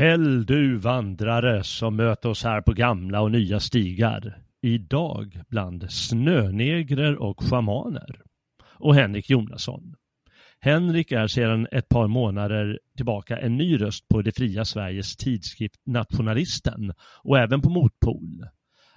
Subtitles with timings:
[0.00, 4.42] Häll du vandrare som möter oss här på gamla och nya stigar.
[4.62, 8.22] Idag bland snönegrer och schamaner.
[8.62, 9.94] Och Henrik Jonasson.
[10.60, 15.80] Henrik är sedan ett par månader tillbaka en ny röst på det fria Sveriges tidskrift
[15.86, 18.46] Nationalisten och även på Motpol.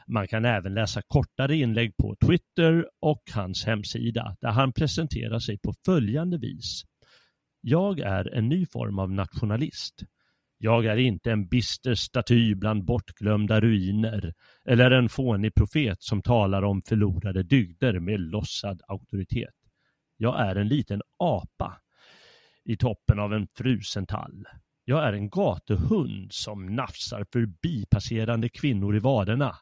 [0.08, 5.60] Man kan även läsa kortare inlägg på Twitter och hans hemsida där han presenterar sig
[5.60, 6.84] på följande vis.
[7.62, 10.04] Jag är en ny form av nationalist.
[10.66, 14.34] Jag är inte en bister staty bland bortglömda ruiner
[14.66, 19.54] eller en fånig profet som talar om förlorade dygder med lossad auktoritet.
[20.18, 21.78] Jag är en liten apa
[22.66, 24.46] i toppen av en frusen tall.
[24.86, 29.56] Jag är en gatuhund som nafsar förbipasserande kvinnor i vaderna.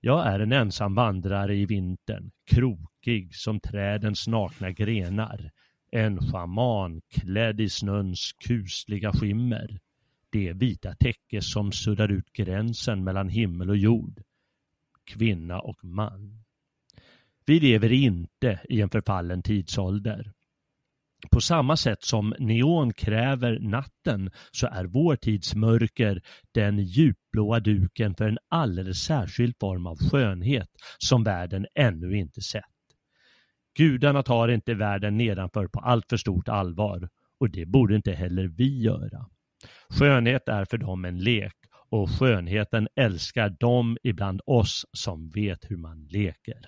[0.00, 5.50] Jag är en ensam vandrare i vintern, krokig som trädens nakna grenar.
[5.92, 9.78] En schaman klädd i snöns kusliga skimmer
[10.32, 14.22] det vita täcke som suddar ut gränsen mellan himmel och jord,
[15.04, 16.44] kvinna och man.
[17.46, 20.32] Vi lever inte i en förfallen tidsålder.
[21.30, 28.14] På samma sätt som neon kräver natten så är vår tids mörker den djupblåa duken
[28.14, 32.64] för en alldeles särskild form av skönhet som världen ännu inte sett.
[33.76, 37.08] Gudarna tar inte världen nedanför på allt för stort allvar
[37.40, 39.26] och det borde inte heller vi göra.
[39.98, 41.54] Skönhet är för dem en lek
[41.90, 46.58] och skönheten älskar dem ibland oss som vet hur man leker.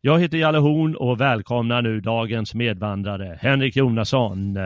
[0.00, 4.58] Jag heter Jalle Horn och välkomnar nu dagens medvandrare Henrik Jonasson.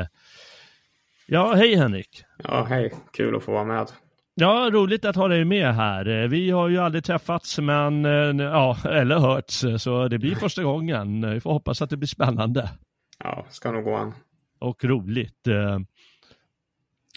[1.26, 2.24] Ja, hej Henrik!
[2.44, 2.92] Ja, hej!
[3.12, 3.86] Kul att få vara med.
[4.34, 6.28] Ja, roligt att ha dig med här.
[6.28, 8.04] Vi har ju aldrig träffats, men
[8.38, 11.30] ja, eller hörts, så det blir första gången.
[11.30, 12.70] Vi får hoppas att det blir spännande.
[13.18, 14.14] Ja, ska nog gå an.
[14.58, 15.48] Och roligt.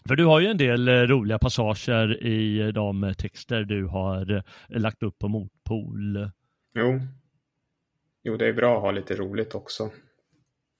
[0.07, 4.41] För du har ju en del eh, roliga passager i de texter du har eh,
[4.79, 6.29] lagt upp på Motpol.
[6.75, 6.99] Jo.
[8.23, 9.89] Jo, det är bra att ha lite roligt också.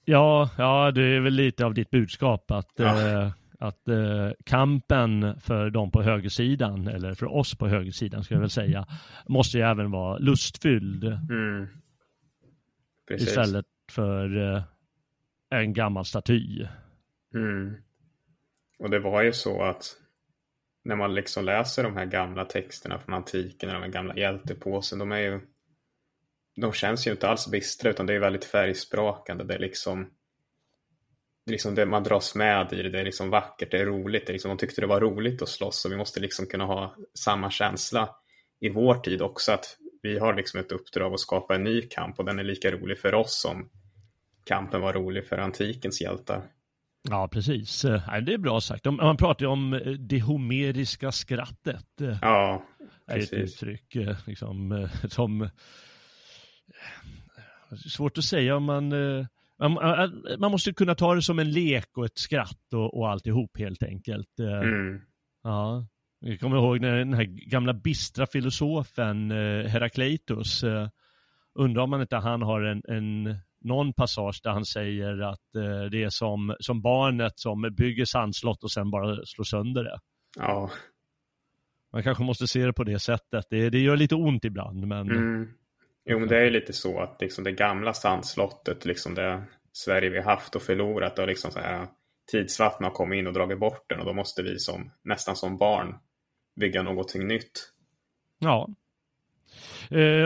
[0.06, 3.10] Ja, ja, det är väl lite av ditt budskap att, ja.
[3.10, 8.42] eh, att eh, kampen för dem på högersidan, eller för oss på högersidan ska jag
[8.42, 8.88] väl säga,
[9.28, 11.04] måste ju även vara lustfylld.
[11.04, 11.68] Mm.
[13.12, 14.64] Istället för eh,
[15.50, 16.68] en gammal staty.
[17.34, 17.76] Mm.
[18.82, 19.96] Och det var ju så att
[20.84, 25.12] när man liksom läser de här gamla texterna från antiken, de här gamla hjältepåsen, de
[25.12, 25.42] är ju
[26.56, 29.44] de känns ju inte alls bistra utan det är väldigt färgsprakande.
[29.44, 30.04] Det är liksom,
[31.46, 33.86] det är liksom det man dras med i det, det är liksom vackert, det är
[33.86, 34.26] roligt.
[34.26, 36.66] Det är liksom, de tyckte det var roligt att slåss och vi måste liksom kunna
[36.66, 38.16] ha samma känsla
[38.60, 39.52] i vår tid också.
[39.52, 42.72] Att vi har liksom ett uppdrag att skapa en ny kamp och den är lika
[42.72, 43.70] rolig för oss som
[44.44, 46.50] kampen var rolig för antikens hjältar.
[47.10, 47.82] Ja, precis.
[47.82, 48.86] Det är bra sagt.
[48.86, 51.88] Man pratar ju om det homeriska skrattet.
[52.22, 52.64] Ja,
[53.08, 53.34] precis.
[53.34, 53.96] Ett uttryck
[54.26, 55.50] liksom, som...
[57.90, 58.94] Svårt att säga om man...
[60.40, 63.84] Man, måste kunna ta det som en lek och ett skratt och, och alltihop helt
[63.84, 64.40] enkelt.
[64.40, 65.02] Mm.
[65.44, 65.88] Ja.
[66.20, 69.32] Jag kommer ihåg när den här gamla bistra filosofen
[69.68, 70.64] Herakleitos,
[71.56, 75.84] undrar om man inte han har en, en någon passage där han säger att eh,
[75.92, 80.00] det är som, som barnet som bygger sandslott och sen bara slår sönder det.
[80.38, 80.72] Ja.
[81.94, 83.46] Man kanske måste se det på det sättet.
[83.50, 85.12] Det, det gör lite ont ibland, men...
[85.12, 85.54] Mm.
[86.06, 89.44] Jo, men det är lite så att liksom det gamla sandslottet, liksom det
[89.74, 91.88] Sverige vi haft och förlorat, och liksom så här
[92.32, 95.58] tidsvattnet har kommit in och dragit bort den och då måste vi som, nästan som
[95.58, 95.96] barn
[96.60, 97.74] bygga någonting nytt.
[98.40, 98.70] Ja,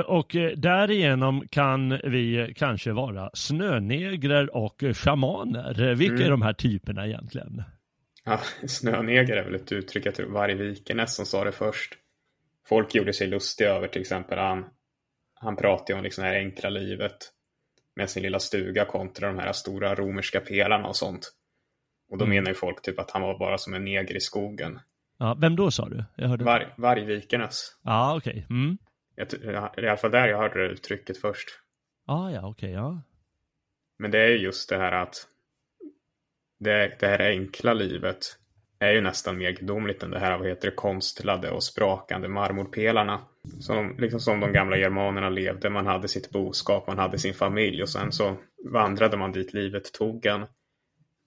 [0.05, 5.95] och eh, därigenom kan vi kanske vara snönegrer och shamaner.
[5.95, 6.25] Vilka mm.
[6.25, 7.63] är de här typerna egentligen?
[8.23, 11.93] Ja, snöneger är väl ett uttryck, jag tror Varg Vikernes som sa det först.
[12.67, 14.65] Folk gjorde sig lustiga över till exempel han,
[15.33, 17.17] han pratade om liksom det här enkla livet
[17.95, 21.31] med sin lilla stuga kontra de här stora romerska pelarna och sånt.
[22.11, 22.35] Och då mm.
[22.35, 24.79] menar ju folk typ att han var bara som en neger i skogen.
[25.17, 26.03] Ja, vem då sa du?
[26.15, 26.43] Jag hörde...
[26.43, 27.77] Varg, Varg Vikernes.
[27.83, 28.31] Ja, okej.
[28.31, 28.57] Okay.
[28.57, 28.77] Mm.
[29.15, 29.27] Jag,
[29.77, 31.49] i alla fall där jag hörde det uttrycket först.
[32.07, 33.01] Ah, ja, okej, okay, ja.
[33.99, 35.27] Men det är just det här att
[36.59, 38.37] det, det här enkla livet
[38.79, 43.21] är ju nästan mer gudomligt än det här vad heter det, konstlade och sprakande marmorpelarna.
[43.59, 45.69] Som, liksom som de gamla germanerna levde.
[45.69, 48.37] Man hade sitt boskap, man hade sin familj och sen så
[48.71, 50.45] vandrade man dit livet tog en.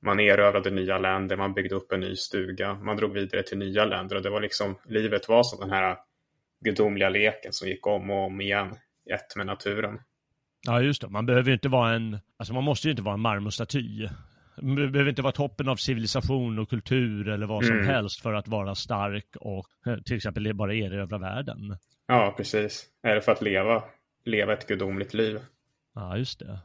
[0.03, 3.85] Man erövrade nya länder, man byggde upp en ny stuga, man drog vidare till nya
[3.85, 5.97] länder och det var liksom, livet var som den här
[6.61, 8.75] gudomliga leken som gick om och om igen
[9.15, 10.01] ett med naturen.
[10.67, 11.09] Ja, just det.
[11.09, 14.09] Man behöver ju inte vara en, alltså man måste ju inte vara en marmorstaty.
[14.63, 17.87] Man behöver inte vara toppen av civilisation och kultur eller vad som mm.
[17.87, 21.77] helst för att vara stark och eh, till exempel bara erövra världen.
[22.07, 22.87] Ja, precis.
[23.03, 23.85] Eller för att leva,
[24.25, 25.41] leva ett gudomligt liv.
[25.95, 26.59] Ja, just det.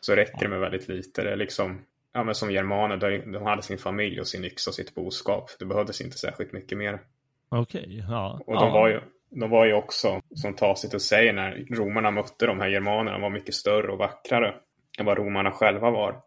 [0.00, 1.22] Så räcker det med väldigt lite.
[1.22, 2.96] Det är liksom, ja men som germaner,
[3.32, 5.50] de hade sin familj och sin yxa och sitt boskap.
[5.58, 7.00] Det behövdes inte särskilt mycket mer.
[7.48, 8.40] Okej, okay, ja.
[8.46, 8.70] Och de, ja.
[8.70, 9.00] Var ju,
[9.30, 13.54] de var ju också, som Tacit säger, när romarna mötte de här germanerna, var mycket
[13.54, 14.54] större och vackrare
[14.98, 16.22] än vad romarna själva var.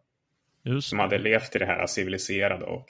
[0.63, 0.89] Just.
[0.89, 2.85] Som hade levt i det här civiliserade och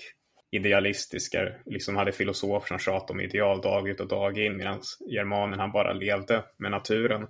[0.52, 5.60] idealistiska, liksom hade filosofer som tjatade om ideal dag ut och dag in, medan germanen
[5.60, 7.28] han bara levde med naturen.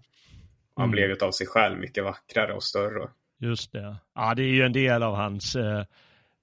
[0.75, 0.91] Han mm.
[0.91, 3.09] blev av sig själv mycket vackrare och större.
[3.39, 3.95] Just det.
[4.15, 5.83] Ja, det är ju en del av hans eh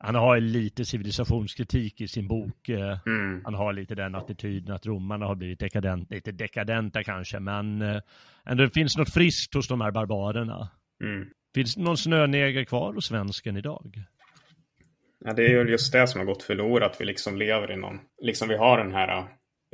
[0.07, 2.69] han har lite civilisationskritik i sin bok.
[2.69, 3.43] Eh, mm.
[3.45, 8.01] Han har lite den attityden att romarna har blivit dekadent, lite dekadenta kanske, men eh,
[8.45, 10.69] ändå det finns något friskt hos de här barbarerna.
[11.05, 11.29] Mm.
[11.55, 14.03] Finns det någon snöneger kvar hos svensken idag?
[15.25, 16.97] Ja, det är ju just det som har gått förlorat.
[17.01, 19.27] Vi liksom lever i någon, liksom vi har den här eh,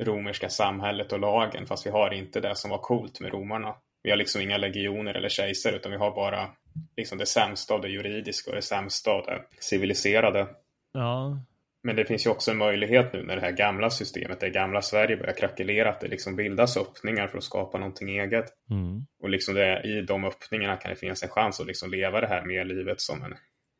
[0.05, 3.75] romerska samhället och lagen, fast vi har inte det som var coolt med romarna.
[4.03, 6.49] Vi har liksom inga legioner eller kejsare, utan vi har bara
[6.97, 10.47] liksom det sämsta av det juridiska och det sämsta av det civiliserade.
[10.93, 11.39] Ja.
[11.83, 14.81] Men det finns ju också en möjlighet nu när det här gamla systemet, det gamla
[14.81, 18.45] Sverige börjar krackelera, att det liksom bildas öppningar för att skapa någonting eget.
[18.69, 19.05] Mm.
[19.23, 22.27] Och liksom det, i de öppningarna kan det finnas en chans att liksom leva det
[22.27, 23.35] här med livet som en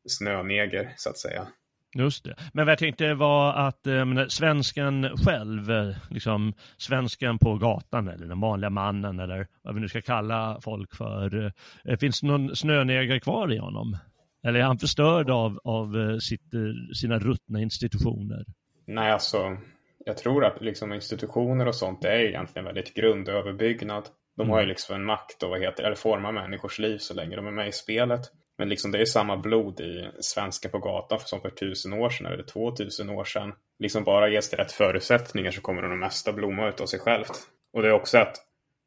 [0.09, 1.47] snöneger, så att säga.
[1.95, 2.35] Just det.
[2.53, 8.27] Men vad jag tänkte var att äh, svensken själv, eh, liksom svensken på gatan eller
[8.27, 11.51] den vanliga mannen eller vad vi nu ska kalla folk för.
[11.85, 13.97] Äh, finns det någon snöneger kvar i honom?
[14.43, 16.51] Eller är han förstörd av, av sitt,
[16.93, 18.45] sina ruttna institutioner?
[18.87, 19.57] Nej, alltså
[20.05, 24.03] jag tror att liksom institutioner och sånt är egentligen väldigt grundöverbyggnad.
[24.35, 24.51] De mm.
[24.51, 27.47] har ju liksom en makt och vad heter, eller formar människors liv så länge de
[27.47, 28.21] är med i spelet.
[28.63, 32.27] Men liksom det är samma blod i svenskar på gatan som för tusen år sedan
[32.27, 33.53] eller två tusen år sedan.
[33.79, 37.31] Liksom bara ges det rätt förutsättningar så kommer det mesta blomma ut av sig självt.
[37.73, 38.35] Och det är också att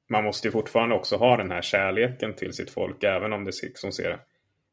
[0.08, 3.62] man måste ju fortfarande också ha den här kärleken till sitt folk även om det
[3.62, 4.18] liksom ser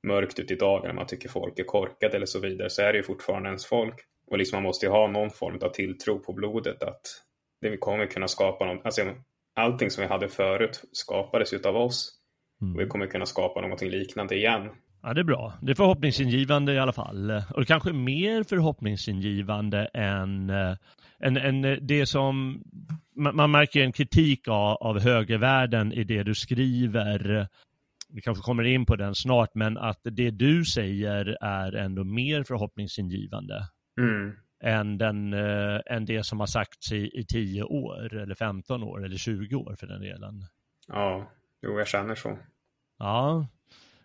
[0.08, 2.98] mörkt ut idag när man tycker folk är korkade eller så vidare så är det
[2.98, 3.96] ju fortfarande ens folk.
[4.28, 7.02] Och liksom man måste ju ha någon form av tilltro på blodet att
[7.62, 8.86] det kommer kunna skapa något.
[8.86, 9.02] Alltså,
[9.54, 12.20] allting som vi hade förut skapades utav oss.
[12.62, 12.76] Mm.
[12.76, 14.70] Och vi kommer kunna skapa någonting liknande igen.
[15.06, 15.54] Ja, det är bra.
[15.62, 17.32] Det är förhoppningsingivande i alla fall.
[17.56, 20.76] Och kanske mer förhoppningsingivande än, äh,
[21.20, 22.64] än, än det som
[23.16, 27.48] man, man märker en kritik av, av högervärlden i det du skriver.
[28.10, 32.44] Vi kanske kommer in på den snart, men att det du säger är ändå mer
[32.44, 33.68] förhoppningsingivande.
[34.00, 34.36] Mm.
[34.64, 39.06] Än, den, äh, än det som har sagts i, i 10 år, eller 15 år,
[39.06, 40.46] eller 20 år för den delen.
[40.88, 41.32] Ja,
[41.62, 42.38] jo jag känner så.
[43.00, 43.48] Ja,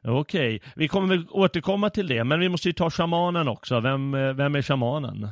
[0.09, 0.57] okej.
[0.57, 0.71] Okay.
[0.77, 3.81] Vi kommer väl återkomma till det, men vi måste ju ta shamanen också.
[3.81, 5.29] Vem, vem är shamanen?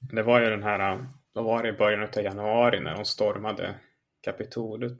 [0.00, 0.98] Det var ju den här,
[1.32, 3.74] vad var det i början av januari när de stormade
[4.24, 4.92] Kapitoliet,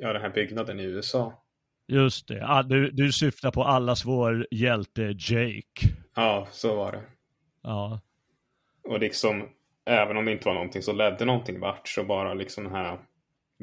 [0.00, 1.42] ja den här byggnaden i USA.
[1.88, 5.88] Just det, du, du syftar på allas vår hjälte Jake.
[6.16, 7.02] Ja, så var det.
[7.62, 8.00] Ja.
[8.84, 9.48] Och liksom,
[9.86, 12.98] även om det inte var någonting så ledde någonting vart, så bara liksom den här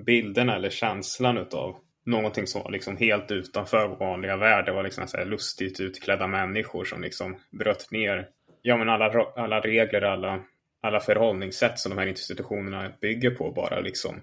[0.05, 1.75] bilden eller känslan utav
[2.07, 4.65] någonting som var liksom helt utanför vår vanliga värld.
[4.65, 8.27] Det var liksom så lustigt utklädda människor som liksom bröt ner
[8.61, 10.43] ja, men alla, alla regler, alla,
[10.81, 14.21] alla förhållningssätt som de här institutionerna bygger på bara liksom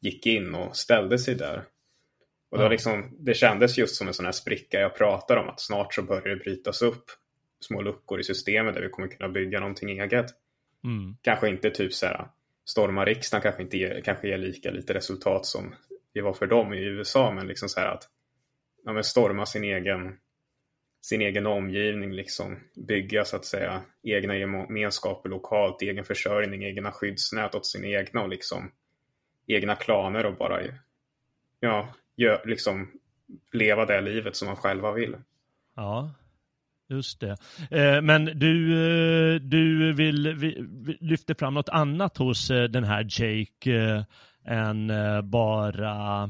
[0.00, 1.64] gick in och ställde sig där.
[2.50, 5.48] Och det, var liksom, det kändes just som en sån här spricka jag pratar om,
[5.48, 7.04] att snart så börjar det brytas upp
[7.60, 10.26] små luckor i systemet där vi kommer kunna bygga någonting eget.
[10.84, 11.16] Mm.
[11.22, 12.26] Kanske inte typ så här,
[12.64, 15.74] storma riksdagen kanske inte ger, kanske ger lika lite resultat som
[16.14, 18.08] det var för dem i USA, men liksom så här att
[18.84, 20.18] ja, men storma sin egen
[21.02, 27.54] sin egen omgivning, liksom bygga så att säga egna gemenskaper lokalt, egen försörjning, egna skyddsnät
[27.54, 28.70] åt sin egna och liksom
[29.46, 30.60] egna klaner och bara
[31.60, 32.90] ja, gör, liksom
[33.52, 35.16] leva det livet som man själva vill.
[35.76, 36.14] Ja,
[36.88, 37.36] just det.
[37.70, 43.06] Eh, men du, eh, du vill, vill lyfta fram något annat hos eh, den här
[43.08, 44.04] Jake
[44.46, 44.92] än
[45.30, 46.22] bara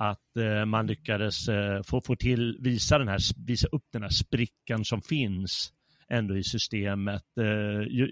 [0.00, 1.46] att man lyckades
[1.84, 5.72] få, få till, visa, den här, visa upp den här sprickan som finns
[6.10, 7.22] ändå i systemet.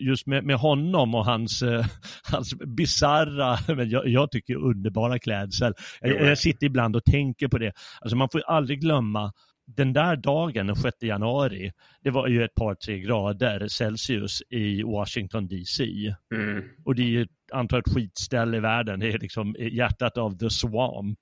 [0.00, 1.62] Just med, med honom och hans,
[2.30, 5.74] hans bizarra, men jag, jag tycker underbara klädsel.
[6.00, 7.72] Jag, jag, sitter ibland och tänker på det.
[8.00, 9.32] Alltså man får aldrig glömma
[9.66, 14.82] den där dagen, den 6 januari, det var ju ett par, tre grader Celsius i
[14.82, 15.84] Washington DC.
[16.34, 16.64] Mm.
[16.84, 19.00] Och det är ju antar ett skitställe i världen.
[19.00, 21.18] Det är liksom hjärtat av the swamp.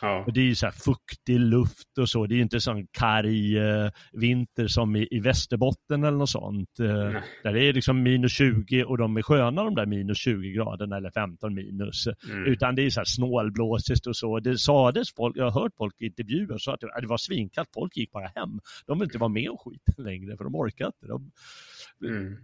[0.00, 0.24] Ja.
[0.26, 2.26] Och det är ju så här fuktig luft och så.
[2.26, 6.80] Det är ju inte sån karg eh, vinter som i, i Västerbotten eller något sånt.
[6.80, 10.52] Eh, där det är liksom minus 20 och de är sköna de där minus 20
[10.52, 12.06] graderna eller 15 minus.
[12.30, 12.44] Mm.
[12.44, 14.40] Utan det är så här snålblåsigt och så.
[14.40, 17.68] Det sades folk, jag har hört folk i intervjuer så att det, det var svinkallt.
[17.74, 18.60] Folk gick bara hem.
[18.86, 21.06] De vill inte vara med och skita längre för de orkar inte.
[21.06, 21.30] De,
[22.06, 22.36] mm.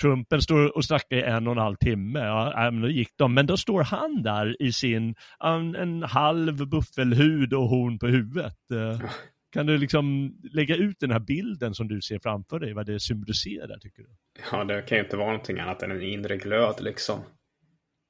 [0.00, 2.18] Trumpen står och snackar i en och en halv timme.
[2.18, 3.34] Ja, men då gick de.
[3.34, 5.14] Men då står han där i sin
[5.44, 8.56] en, en halv buffelhud och horn på huvudet.
[8.72, 9.10] Eh,
[9.52, 13.00] kan du liksom lägga ut den här bilden som du ser framför dig, vad det
[13.00, 14.08] symboliserar tycker du?
[14.52, 17.20] Ja, det kan ju inte vara någonting annat än en inre glöd liksom.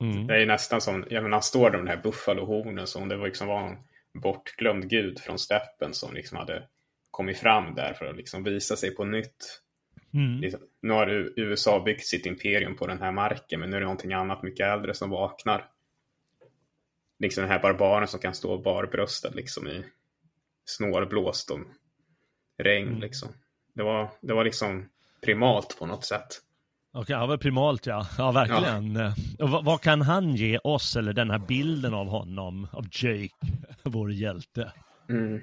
[0.02, 0.26] Mm.
[0.26, 3.09] Det är ju nästan som, jag menar han står där med den här buffalohornen som
[3.09, 3.76] det var liksom var en
[4.21, 6.62] bortglömd gud från steppen som liksom hade
[7.11, 9.62] kommit fram där för att liksom visa sig på nytt.
[10.16, 10.40] Mm.
[10.40, 13.87] Liksom, nu har USA byggt sitt imperium på den här marken, men nu är det
[13.87, 15.68] någonting annat mycket äldre som vaknar.
[17.18, 19.85] Liksom den här barbaren som kan stå barbröstad liksom i
[20.64, 21.61] snålblåst och
[22.58, 23.00] regn mm.
[23.00, 23.28] liksom.
[23.75, 24.88] Det var, det var liksom
[25.25, 26.26] primalt på något sätt.
[26.92, 28.06] Okej, okay, ja, var primalt ja.
[28.18, 28.94] Ja, verkligen.
[28.94, 29.14] Ja.
[29.38, 33.46] Och vad, vad, kan han ge oss, eller den här bilden av honom, av Jake,
[33.82, 34.73] vår hjälte?
[35.08, 35.42] Mm.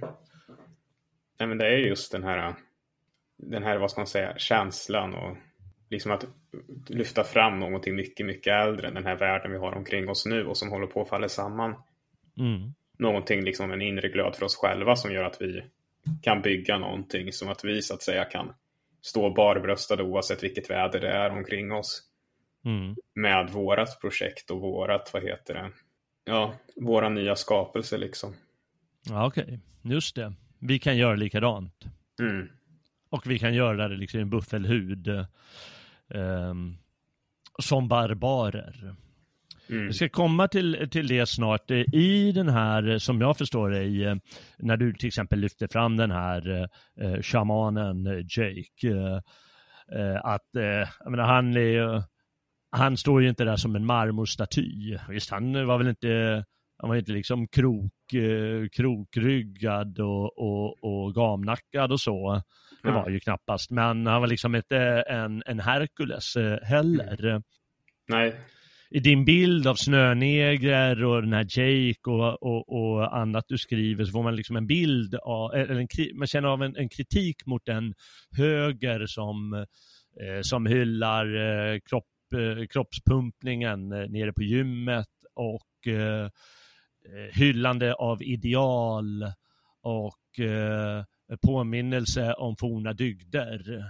[1.39, 2.55] Nej, men det är just den här
[3.45, 5.38] den här, vad ska man säga, känslan och
[5.89, 6.25] liksom att
[6.88, 10.45] lyfta fram någonting mycket, mycket äldre än den här världen vi har omkring oss nu
[10.45, 11.75] och som håller på att falla samman.
[12.38, 12.73] Mm.
[12.97, 15.63] Någonting, liksom en inre glöd för oss själva som gör att vi
[16.21, 18.53] kan bygga någonting som att vi så att säga kan
[19.01, 22.03] stå barbröstade oavsett vilket väder det är omkring oss.
[22.65, 22.95] Mm.
[23.15, 25.71] Med vårat projekt och vårat, vad heter det,
[26.25, 28.35] ja, våra nya skapelser liksom.
[29.09, 29.59] Ja, okej, okay.
[29.81, 30.33] just det.
[30.59, 31.85] Vi kan göra likadant.
[32.19, 32.50] Mm.
[33.13, 35.08] Och vi kan göra det liksom i en buffelhud.
[35.08, 36.53] Eh,
[37.60, 38.96] som barbarer.
[39.70, 39.88] Mm.
[39.88, 41.72] Vi ska komma till, till det snart.
[41.93, 44.20] I den här, som jag förstår det, i,
[44.58, 46.70] när du till exempel lyfter fram den här
[47.01, 49.22] eh, shamanen Jake,
[49.91, 52.03] eh, att eh, jag menar, han är
[52.75, 54.98] han står ju inte där som en marmorstaty.
[55.10, 56.46] Visst, han var väl inte,
[56.77, 62.41] han var inte liksom krok, eh, krokryggad och, och, och gamnackad och så.
[62.83, 67.25] Det var ju knappast, men han var liksom inte en, en Herkules eh, heller.
[67.25, 67.43] Mm.
[68.07, 68.35] Nej.
[68.89, 74.05] I din bild av snönegrer och den här Jake och, och, och annat du skriver
[74.05, 77.45] så får man liksom en bild av, eller en, man känner av en, en kritik
[77.45, 77.93] mot den
[78.37, 79.53] höger som,
[80.21, 86.29] eh, som hyllar eh, kropp, eh, kroppspumpningen eh, nere på gymmet och eh,
[87.31, 89.23] hyllande av ideal
[89.81, 91.03] och eh,
[91.41, 93.83] påminnelse om forna dygder.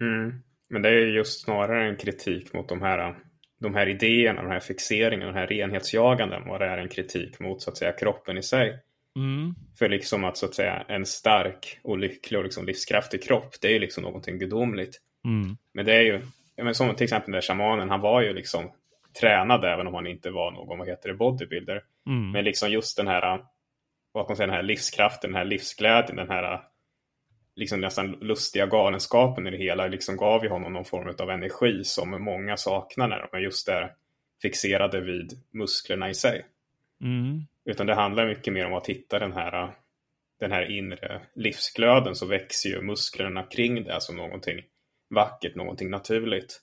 [0.00, 0.42] Mm.
[0.68, 3.14] Men det är just snarare en kritik mot de här,
[3.60, 7.62] de här idéerna, de här fixeringarna, de här renhetsjaganden, vad det är en kritik mot
[7.62, 8.78] så att säga kroppen i sig.
[9.16, 9.54] Mm.
[9.78, 13.68] För liksom att så att säga en stark och lycklig och liksom livskraftig kropp, det
[13.68, 15.00] är ju liksom någonting gudomligt.
[15.24, 15.56] Mm.
[15.72, 16.20] Men det är ju,
[16.56, 18.72] men som till exempel den där shamanen, han var ju liksom
[19.20, 21.82] tränad även om han inte var någon, vad heter det, bodybuilder.
[22.06, 22.30] Mm.
[22.30, 23.44] Men liksom just den här,
[24.12, 26.62] vad kan man säga, den här livskraften, den här livsglädjen, den här
[27.56, 31.84] liksom nästan lustiga galenskapen i det hela liksom gav ju honom någon form av energi
[31.84, 33.92] som många saknar när de är just där
[34.42, 36.46] fixerade vid musklerna i sig.
[37.00, 37.40] Mm.
[37.64, 39.72] Utan det handlar mycket mer om att hitta den här,
[40.40, 44.62] den här inre livsglöden så växer ju musklerna kring det som någonting
[45.10, 46.62] vackert, någonting naturligt.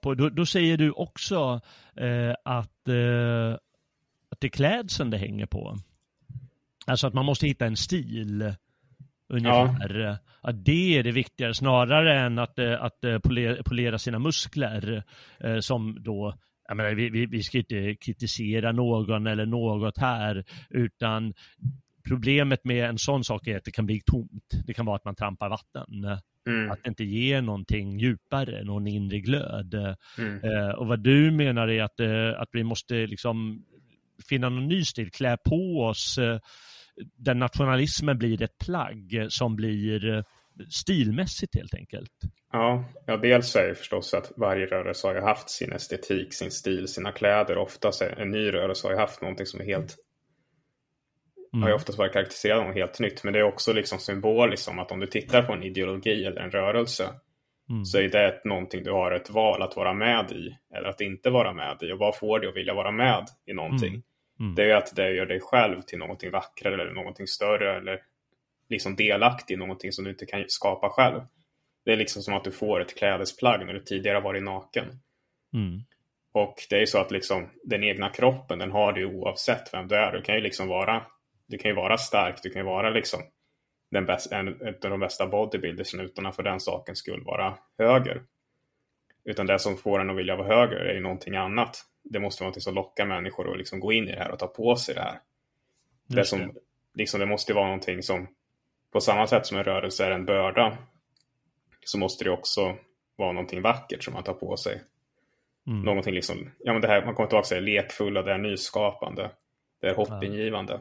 [0.00, 1.60] På, då, då säger du också
[1.96, 3.52] eh, att, eh,
[4.28, 5.76] att det är klädseln det hänger på.
[6.86, 8.54] Alltså att man måste hitta en stil
[9.28, 10.18] ungefär.
[10.40, 13.18] Att det är det viktigare snarare än att, eh, att eh,
[13.64, 15.02] polera, sina muskler
[15.40, 16.34] eh, som då
[16.68, 21.34] jag menar, vi, vi ska inte kritisera någon eller något här utan
[22.08, 24.50] problemet med en sån sak är att det kan bli tomt.
[24.66, 26.18] Det kan vara att man trampar vatten.
[26.46, 26.70] Mm.
[26.70, 29.74] Att det inte ger någonting djupare, någon inre glöd.
[30.18, 30.44] Mm.
[30.44, 33.64] Eh, och vad du menar är att, eh, att vi måste liksom
[34.28, 36.38] finna någon ny stil, klä på oss eh,
[37.16, 40.22] där nationalismen blir ett plagg som blir eh,
[40.70, 42.12] stilmässigt helt enkelt.
[42.52, 46.50] Ja, ja, dels är det förstås att varje rörelse har ju haft sin estetik, sin
[46.50, 47.58] stil, sina kläder.
[47.58, 49.96] Oftast en ny rörelse har ju haft någonting som är helt
[51.62, 53.24] har ju oftast varit karaktäriserat av något helt nytt.
[53.24, 56.40] Men det är också liksom symboliskt som att om du tittar på en ideologi eller
[56.40, 57.10] en rörelse
[57.70, 57.84] Mm.
[57.84, 61.30] så är det någonting du har ett val att vara med i eller att inte
[61.30, 61.92] vara med i.
[61.92, 63.88] Och vad får dig att vilja vara med i någonting?
[63.88, 64.02] Mm.
[64.40, 64.54] Mm.
[64.54, 68.00] Det är att det gör dig själv till någonting vackrare eller någonting större eller
[68.68, 71.20] liksom delaktig i någonting som du inte kan skapa själv.
[71.84, 74.84] Det är liksom som att du får ett klädesplagg när du tidigare varit naken.
[75.54, 75.80] Mm.
[76.32, 79.96] Och det är så att liksom den egna kroppen, den har du oavsett vem du
[79.96, 80.12] är.
[80.12, 81.02] Du kan ju liksom vara,
[81.46, 83.20] du kan ju vara stark, du kan ju vara liksom
[83.90, 87.58] den bästa, en, en av de bästa bodybuildersen utan att för den sakens skull vara
[87.78, 88.22] höger.
[89.24, 91.84] Utan det som får en att vilja vara höger är ju någonting annat.
[92.04, 94.38] Det måste vara någonting som lockar människor att liksom gå in i det här och
[94.38, 95.20] ta på sig det här.
[96.06, 96.54] Det, som,
[96.94, 98.28] liksom, det måste vara någonting som
[98.92, 100.78] på samma sätt som en rörelse är en börda
[101.84, 102.76] så måste det också
[103.16, 104.82] vara någonting vackert som man tar på sig.
[105.66, 105.82] Mm.
[105.82, 109.30] Någonting liksom, ja men det här, man kommer tillbaka till det, lekfulla, det är nyskapande,
[109.80, 110.80] det är hoppingivande.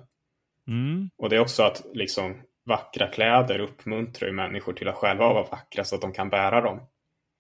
[0.68, 1.10] Mm.
[1.18, 5.84] Och det är också att liksom vackra kläder uppmuntrar människor till att själva vara vackra
[5.84, 6.82] så att de kan bära dem.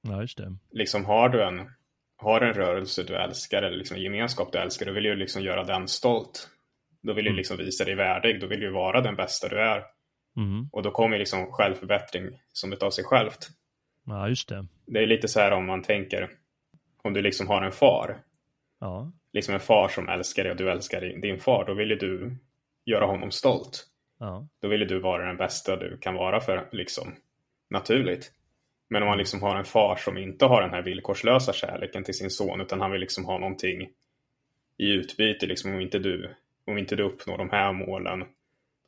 [0.01, 0.55] Ja, just det.
[0.71, 1.69] Liksom har du en,
[2.17, 5.15] har du en rörelse du älskar eller liksom en gemenskap du älskar, då vill du
[5.15, 6.49] liksom göra den stolt.
[7.01, 7.37] Då vill du Mm.
[7.37, 9.83] liksom visa dig värdig, då vill du vara den bästa du är.
[10.37, 10.69] Mm.
[10.71, 13.47] Och då kommer liksom självförbättring som utav sig självt.
[14.05, 14.65] Ja, just det.
[14.85, 16.29] Det är lite så här om man tänker,
[17.01, 18.17] om du liksom har en far,
[18.79, 19.11] Ja.
[19.33, 21.95] liksom en far som älskar dig och du älskar din- din far, då vill ju
[21.95, 22.35] du
[22.85, 23.85] göra honom stolt.
[24.19, 24.47] Ja.
[24.61, 27.15] Då vill du vara den bästa du kan vara för liksom
[27.69, 28.31] naturligt.
[28.89, 32.13] Men om man liksom har en far som inte har den här villkorslösa kärleken till
[32.13, 33.89] sin son utan han vill liksom ha någonting
[34.77, 36.35] i utbyte liksom om inte du
[36.67, 38.23] om inte du uppnår de här målen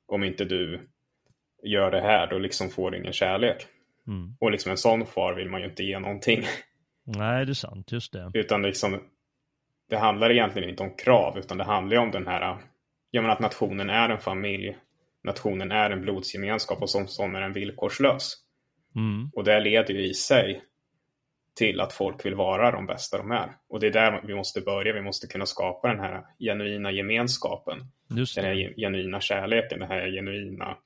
[0.06, 0.88] om inte du
[1.64, 3.68] gör det här då liksom får du ingen kärlek.
[4.08, 4.38] Mm.
[4.40, 6.44] Och liksom en sån far vill man ju inte ge någonting.
[7.04, 7.92] Nej, det är sant.
[7.92, 8.32] Just det.
[8.34, 9.00] Utan liksom,
[9.90, 12.58] det handlar egentligen inte om krav, utan det handlar ju om den här,
[13.12, 14.78] jag menar att nationen är en familj,
[15.24, 18.34] nationen är en blodsgemenskap och som sån är den villkorslös.
[18.96, 19.32] Mm.
[19.36, 20.62] Och det leder ju i sig
[21.58, 23.56] till att folk vill vara de bästa de är.
[23.70, 27.78] Och det är där vi måste börja, vi måste kunna skapa den här genuina gemenskapen,
[28.08, 30.78] den här genuina kärleken, den här genuina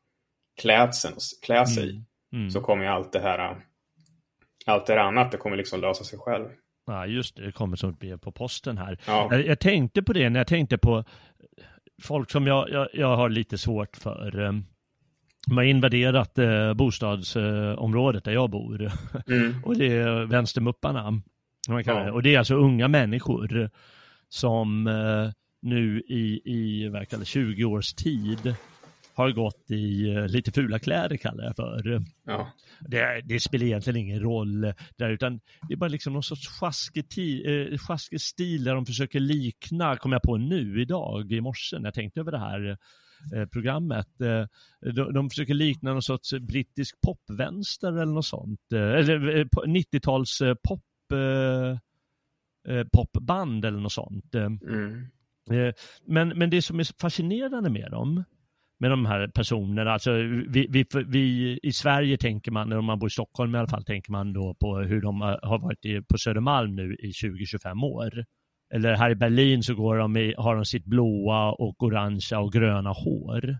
[0.61, 1.89] klädseln, klä sig.
[1.89, 2.05] Mm.
[2.33, 2.49] mm.
[2.49, 3.65] så kommer ju allt det här,
[4.65, 6.49] allt det här annat, det kommer liksom lösa sig själv.
[6.85, 8.97] Ja, just det, det kommer som ett brev på posten här.
[9.07, 9.27] Ja.
[9.31, 11.03] Jag, jag, tänkte på det när jag tänkte på
[12.01, 14.31] folk som jag, jag, jag har lite svårt för.
[15.47, 18.91] De har invaderat eh, bostadsområdet där jag bor.
[19.27, 19.55] Mm.
[19.65, 21.21] och det är vänstermupparna.
[21.85, 22.11] Ja.
[22.11, 23.69] Och det är alltså unga människor
[24.29, 25.29] som eh,
[25.61, 28.55] nu i, i verkar 20 års tid
[29.21, 32.03] har gått i eh, lite fula kläder kallar jag för.
[32.25, 32.51] Ja.
[32.79, 38.21] Det, det, spelar egentligen ingen roll där utan det är bara liksom någon sorts sjaskig
[38.21, 42.19] stil där de försöker likna, kom jag på nu idag i morse när jag tänkte
[42.19, 42.77] över det här
[43.35, 44.21] eh, programmet.
[44.21, 44.45] Eh,
[44.93, 48.73] de, de försöker likna någon sorts brittisk popvänster eller något sånt.
[48.73, 50.81] Eller 90-tals pop
[52.91, 54.35] popband eller något sånt.
[54.35, 55.09] Mm.
[56.05, 58.23] Men, men det som är fascinerande med dem,
[58.81, 59.91] med de här personerna.
[59.91, 60.11] Alltså,
[60.47, 63.83] vi, vi, vi, I Sverige tänker man, när man bor i Stockholm i alla fall,
[63.83, 68.25] tänker man då på hur de har varit på Södermalm nu i 20-25 år.
[68.73, 72.53] Eller här i Berlin så går de i, har de sitt blåa och orangea och
[72.53, 73.57] gröna hår.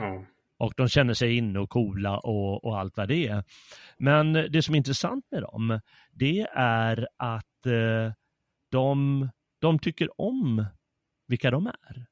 [0.00, 0.26] Mm.
[0.58, 3.44] Och de känner sig inne och coola och, och allt vad det är.
[3.98, 5.80] Men det som är intressant med dem,
[6.12, 8.12] det är att eh,
[8.70, 9.28] de,
[9.60, 10.66] de tycker om
[11.28, 12.06] vilka de är.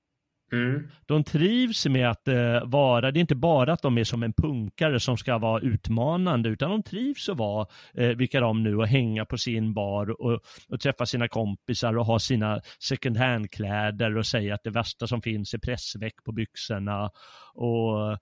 [0.52, 0.88] Mm.
[1.06, 4.32] De trivs med att eh, vara, det är inte bara att de är som en
[4.32, 8.86] punkare som ska vara utmanande, utan de trivs att vara eh, vilka de nu och
[8.86, 14.26] hänga på sin bar och, och träffa sina kompisar och ha sina second hand-kläder och
[14.26, 17.10] säga att det värsta som finns är pressväck på byxorna
[17.54, 18.12] och,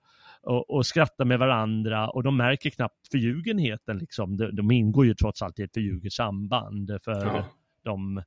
[0.41, 4.37] och, och skratta med varandra och de märker knappt förljugenheten liksom.
[4.37, 7.45] De, de ingår ju trots allt i ett förljuget samband för Ja.
[7.83, 8.23] de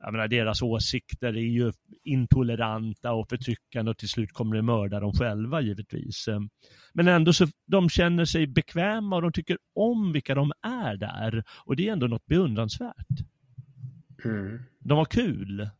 [0.00, 1.72] jag menar, deras åsikter är ju
[2.04, 6.28] intoleranta och förtryckande och till slut kommer det mörda dem själva givetvis.
[6.92, 11.44] Men ändå så de känner sig bekväma och de tycker om vilka de är där
[11.64, 13.06] och det är ändå något beundransvärt.
[14.24, 14.62] Mm.
[14.78, 15.70] De har kul.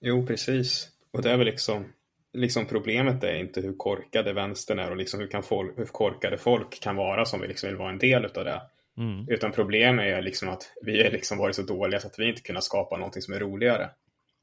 [0.00, 0.88] Jo, precis.
[1.12, 1.84] Och det är väl liksom,
[2.32, 6.38] liksom problemet är inte hur korkade vänstern är och liksom hur, kan folk, hur korkade
[6.38, 8.62] folk kan vara som liksom vill vara en del av det.
[8.98, 9.28] Mm.
[9.28, 12.42] Utan problemet är liksom att vi har liksom varit så dåliga så att vi inte
[12.42, 13.90] kunnat skapa någonting som är roligare.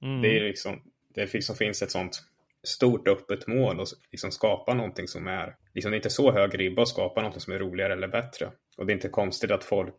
[0.01, 0.21] Mm.
[0.21, 0.81] Det är liksom,
[1.15, 2.21] det liksom finns ett sånt
[2.63, 6.59] stort öppet mål och liksom skapa någonting som är, liksom det är inte så hög
[6.59, 8.51] ribba att skapa någonting som är roligare eller bättre.
[8.77, 9.97] Och det är inte konstigt att folk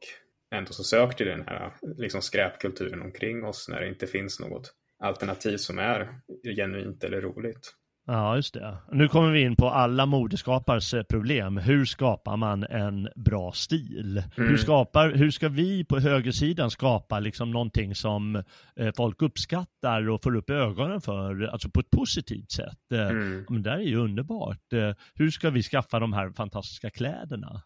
[0.54, 4.74] ändå så söker till den här liksom skräpkulturen omkring oss när det inte finns något
[4.98, 6.14] alternativ som är
[6.56, 7.74] genuint eller roligt.
[8.12, 8.76] Ja, just det.
[8.92, 11.56] Nu kommer vi in på alla modeskapares eh, problem.
[11.56, 14.22] Hur skapar man en bra stil?
[14.36, 14.48] Mm.
[14.50, 18.36] Hur, skapar, hur ska vi på högersidan skapa liksom någonting som
[18.76, 22.92] eh, folk uppskattar och får upp ögonen för, alltså på ett positivt sätt?
[22.92, 23.44] Eh, Mm.
[23.48, 24.72] Men det här är ju underbart.
[25.14, 27.62] Hur ska vi skaffa de här fantastiska kläderna?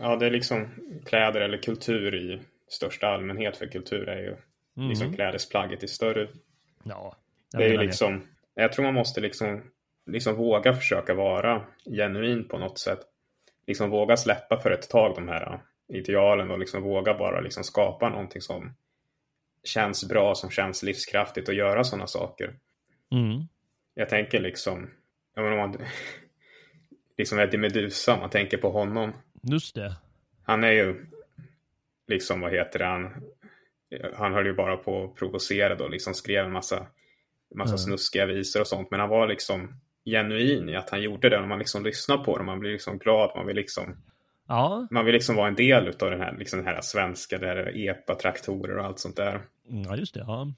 [0.00, 0.68] Ja, det är liksom
[1.06, 4.36] kläder eller kultur i största allmänhet, för kultur är ju
[4.76, 4.88] Mm.
[4.88, 6.28] liksom klädesplagget i större.
[6.84, 7.16] Ja,
[7.52, 8.22] Det är liksom,
[8.54, 9.62] jag tror man måste liksom,
[10.10, 13.00] liksom våga försöka vara genuin på något sätt.
[13.66, 18.08] Liksom våga släppa för ett tag de här idealen och liksom våga bara liksom skapa
[18.08, 18.74] någonting som
[19.64, 22.54] känns bra, som känns livskraftigt och göra sådana saker.
[23.10, 23.48] Mm.
[23.94, 24.90] Jag tänker liksom,
[25.34, 25.80] jag menar om man,
[27.18, 29.12] liksom Eddie Meduza, om man tänker på honom.
[29.42, 29.96] Just det.
[30.42, 31.06] Han är ju
[32.06, 33.22] liksom, vad heter det, han,
[34.14, 36.86] han höll ju bara på att provocera då, liksom skrev en massa,
[37.54, 37.78] massa Mm.
[37.78, 38.90] snuskiga visor och sånt.
[38.90, 41.38] Men han var liksom genuin i att han gjorde det.
[41.38, 43.96] Och man liksom lyssnar på det, man blir liksom glad, man vill liksom,
[44.48, 47.46] Ja, man vill liksom vara en del av den här, liksom den här svenska, det
[47.46, 49.40] här epa-traktorer och allt sånt där.
[49.68, 50.20] Ja, just det.
[50.20, 50.52] Ja.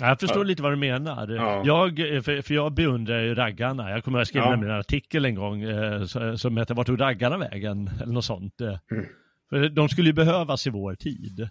[0.00, 0.44] Ja, Jag förstår Ja.
[0.44, 1.28] lite vad du menar.
[1.28, 1.62] Ja.
[1.66, 3.90] Jag, eh, för, för jag beundrar ju raggarna.
[3.90, 4.52] Jag kommer att skriva Ja.
[4.52, 6.04] en artikel en gång eh,
[6.36, 7.90] som heter Vart tog raggarna vägen?
[8.02, 8.60] Eller något sånt.
[8.60, 8.78] eh.
[8.90, 9.06] Mm.
[9.50, 11.48] För de skulle ju behövas i vår tid.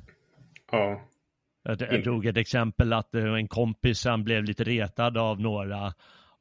[0.72, 1.02] Ja,
[1.64, 5.94] Jag, jag drog ett exempel att eh, en kompis han blev lite retad av några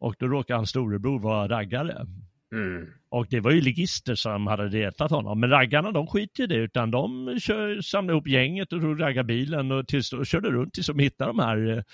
[0.03, 2.07] och då råkade hans storebror vara raggare.
[2.55, 2.87] mm.
[3.11, 5.41] Och det var ju ligister som hade retat honom.
[5.41, 9.73] Men raggarna de skiter i det utan de kör, samlade ihop gänget och tog raggarbilen
[9.73, 11.85] och, tills, och körde runt tills de hittade de här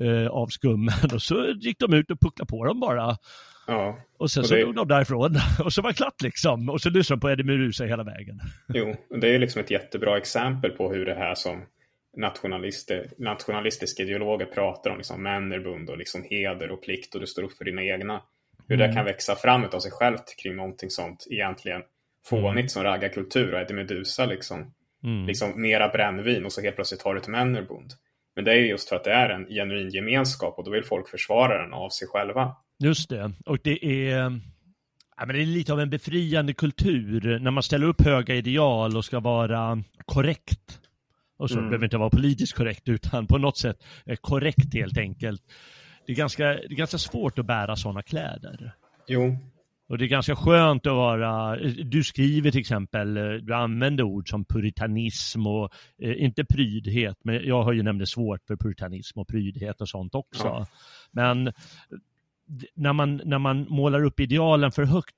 [0.00, 0.94] eh, avskummen.
[1.14, 3.16] Och så gick de ut och pucklade på dem bara.
[3.66, 3.98] ja.
[4.18, 5.36] Och sen Och så det- drog de därifrån.
[5.64, 6.68] Och så var det klart liksom.
[6.68, 8.40] Och så lyssnade de på Eddie Meduza hela vägen.
[8.68, 11.62] Jo, det är liksom ett jättebra exempel på hur det här som
[12.16, 17.42] nationalister, nationalistiska ideologer pratar om liksom männerbund och liksom heder och plikt och du står
[17.42, 18.22] upp för dina egna.
[18.68, 21.82] Hur det kan växa fram av sig självt kring någonting sånt egentligen
[22.24, 24.74] fånigt som raggarkultur och Eddie Meduza liksom.
[25.04, 25.26] Mm.
[25.26, 27.92] Liksom mera brännvin och så helt plötsligt har du ett männerbund.
[28.36, 30.84] Men det är ju just för att det är en genuin gemenskap och då vill
[30.84, 32.56] folk försvara den av sig själva.
[32.78, 33.32] Just det.
[33.46, 34.40] Och det är...
[35.16, 38.96] Ja, men det är lite av en befriande kultur när man ställer upp höga ideal
[38.96, 40.80] och ska vara korrekt.
[41.38, 41.70] Och så mm.
[41.70, 43.84] behöver inte vara politiskt korrekt utan på något sätt
[44.20, 45.42] korrekt helt enkelt.
[46.06, 48.72] Det är ganska, det är ganska svårt att bära sådana kläder.
[49.06, 49.38] Jo.
[49.88, 54.44] Och det är ganska skönt att vara, du skriver till exempel, du använder ord som
[54.44, 55.72] puritanism och
[56.02, 60.14] eh, inte prydhet, men jag har ju nämligen svårt för puritanism och prydhet och sånt
[60.14, 60.46] också.
[60.46, 60.66] Ja.
[61.10, 61.52] Men
[62.74, 65.14] när man, när man målar upp idealen för högt,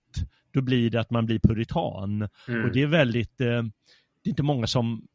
[0.52, 2.28] då blir det att man blir puritan.
[2.48, 2.64] Mm.
[2.64, 3.46] Och det är väldigt, eh,
[4.22, 5.06] det är inte många som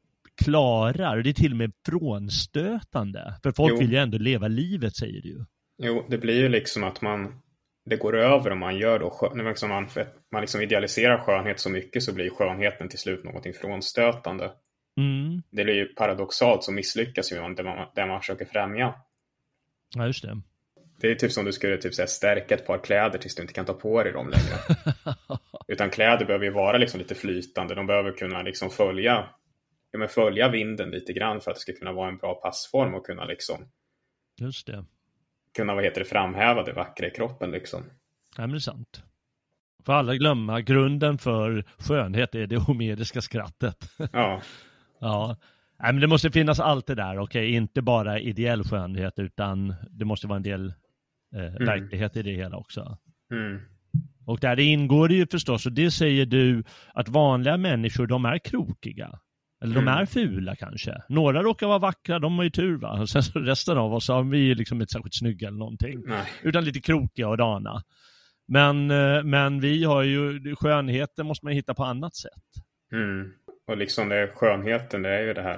[0.43, 3.35] klarar, det är till och med frånstötande.
[3.43, 3.79] För folk jo.
[3.79, 5.45] vill ju ändå leva livet, säger du ju.
[5.83, 7.41] Jo, det blir ju liksom att man,
[7.89, 9.89] det går över om man gör då, liksom man,
[10.31, 14.51] man liksom idealiserar skönhet så mycket så blir skönheten till slut någonting frånstötande.
[14.99, 15.41] Mm.
[15.51, 18.93] Det blir ju paradoxalt så misslyckas ju det man, det man försöker främja.
[19.95, 20.41] Ja, just det.
[20.99, 23.53] Det är typ som du skulle typ säga, stärka ett par kläder tills du inte
[23.53, 24.77] kan ta på dig dem längre.
[25.67, 27.75] Utan kläder behöver ju vara liksom lite flytande.
[27.75, 29.29] De behöver kunna liksom följa,
[29.95, 32.93] ja, men följa vinden lite grann för att det ska kunna vara en bra passform
[32.93, 33.57] och kunna liksom
[34.39, 34.85] Just det.
[35.55, 37.83] Kunna, vad heter det, framhäva det vackra i kroppen liksom.
[38.37, 39.03] Ja, men det är sant.
[39.85, 43.91] Får alla glömma, grunden för skönhet är det homeriska skrattet.
[44.11, 44.41] Ja.
[44.99, 45.37] ja.
[45.79, 50.05] Nej, men det måste finnas allt det där, okej, inte bara ideell skönhet utan det
[50.05, 50.73] måste vara en del
[51.35, 51.65] eh, mm.
[51.65, 52.97] verklighet i det hela också.
[53.31, 53.61] Mm.
[54.25, 58.37] Och där ingår det ju förstås, och det säger du, att vanliga människor de är
[58.37, 59.19] krokiga.
[59.63, 59.85] Eller mm.
[59.85, 61.01] de är fula kanske.
[61.09, 63.01] Några råkar vara vackra, de har ju tur va.
[63.01, 66.03] Och sen så resten av oss har vi liksom inte särskilt snygga eller någonting.
[66.05, 66.25] Nej.
[66.41, 67.83] Utan lite krokiga och dana.
[68.47, 72.43] Men, eh, men vi har ju, skönheten måste man hitta på annat sätt.
[72.91, 73.31] Mm.
[73.67, 75.57] Och liksom det skönheten, det är ju det här,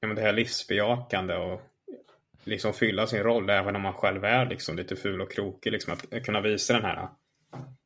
[0.00, 1.62] ja, men det här livsbejakande och
[2.44, 5.72] liksom fylla sin roll även om man själv är liksom lite ful och krokig.
[5.72, 7.08] Liksom att kunna visa den här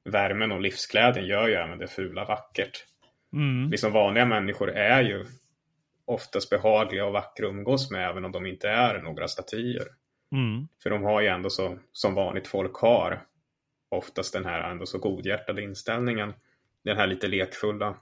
[0.04, 2.84] värmen och livsglädjen gör ju även det fula vackert.
[3.32, 3.70] Mm.
[3.70, 5.24] Liksom vanliga människor är ju
[6.04, 9.86] oftast behagliga och vackra att umgås med även om de inte är några statyer.
[10.32, 10.68] Mm.
[10.82, 13.22] För de har ju ändå så, som vanligt folk har,
[13.88, 16.32] oftast den här ändå så godhjärtade inställningen.
[16.84, 17.96] Den här lite lekfulla.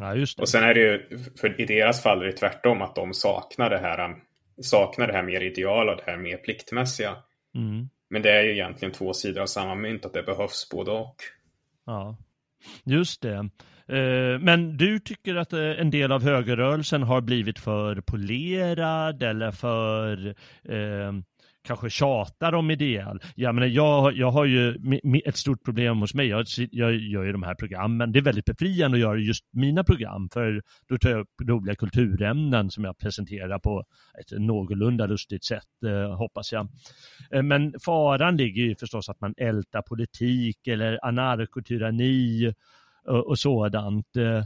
[0.00, 0.14] Ja.
[0.38, 3.70] Och sen är det ju, för i deras fall är det tvärtom att de saknar
[3.70, 4.16] det här,
[4.62, 7.16] saknar det här mer ideala, det här mer pliktmässiga.
[7.54, 7.88] Mm.
[8.08, 11.16] Men det är ju egentligen två sidor av samma mynt, att det behövs både och.
[11.86, 12.16] Ja,
[12.84, 13.48] just det.
[13.88, 19.50] Eh, men du tycker att eh, en del av högerrörelsen har blivit för polerad eller
[19.50, 20.26] för
[20.64, 21.12] eh,
[21.66, 23.20] kanske tjatar om ideal.
[23.34, 24.78] Jag, menar, jag, jag har ju
[25.24, 26.26] ett stort problem hos mig.
[26.26, 28.12] Jag, jag gör ju de här programmen.
[28.12, 31.74] Det är väldigt befriande att göra just mina program för då tar jag upp roliga
[31.74, 33.84] kulturämnen som jag presenterar på
[34.20, 36.68] ett någorlunda lustigt sätt, eh, hoppas jag.
[37.30, 42.54] Eh, men faran ligger ju förstås att man ältar politik eller anarkotyranni
[43.04, 44.16] och, eh, och sådant.
[44.16, 44.44] Eh,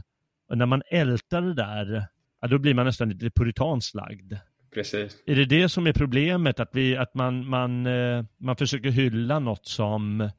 [0.49, 2.05] och när man ältar det där,
[2.41, 4.33] ja, då blir man nästan lite puritanskt lagd.
[4.73, 5.23] Precis.
[5.25, 6.59] Är det det som är problemet?
[6.59, 10.29] Att, vi, att man, man, eh, man försöker hylla något som,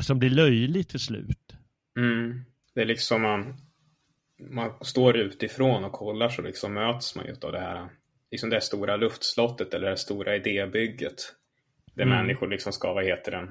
[0.00, 1.56] som blir löjligt till slut?
[1.96, 2.44] Mm.
[2.74, 3.54] Det är liksom man,
[4.50, 7.88] man står utifrån och kollar så liksom möts man av det här,
[8.30, 11.34] liksom det stora luftslottet eller det stora idébygget.
[11.94, 12.18] Där mm.
[12.18, 13.50] människor liksom ska, vad heter den,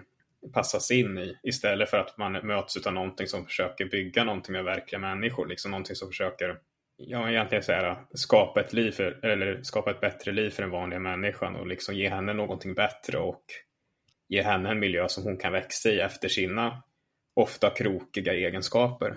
[0.54, 1.38] passas in i.
[1.44, 5.48] Istället för att man möts av någonting som försöker bygga någonting med verkliga människor.
[5.48, 6.60] Liksom någonting som försöker
[7.08, 10.72] ja, egentligen så här, skapa ett liv för, eller skapa ett bättre liv för den
[10.72, 13.44] vanliga människan och liksom ge henne någonting bättre och
[14.30, 16.84] ge henne en miljö som hon kan växa i efter sina
[17.36, 19.16] ofta krokiga egenskaper.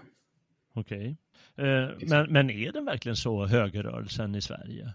[0.74, 1.16] Okej.
[1.54, 1.68] Okay.
[1.68, 4.94] Eh, men, men är den verkligen så högerrörelsen i Sverige?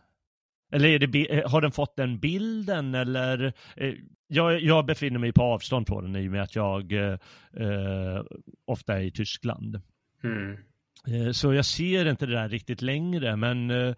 [0.71, 3.53] Eller är det, eh, har den fått den bilden eller?
[3.75, 3.93] Eh,
[4.27, 7.17] jag, jag, befinner mig på avstånd från den i och med att jag eh,
[7.53, 8.23] eh
[8.65, 9.81] ofta är i Tyskland.
[10.23, 10.57] Mm.
[11.07, 13.95] Eh, så jag ser inte det där riktigt längre, men eh,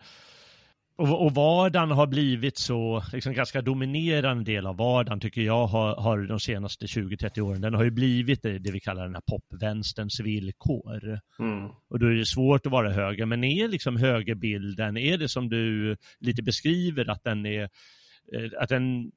[0.95, 5.95] och, och vardagen har blivit så, liksom ganska dominerande del av vardagen tycker jag har,
[5.95, 9.23] har de senaste 20-30 åren, den har ju blivit det, det vi kallar den här
[9.27, 11.19] popvänsterns villkor.
[11.39, 11.69] Mm.
[11.89, 15.49] Och då är det svårt att vara höger, men är liksom högerbilden, är det som
[15.49, 17.63] du lite beskriver att den är,
[18.33, 19.11] eh, att den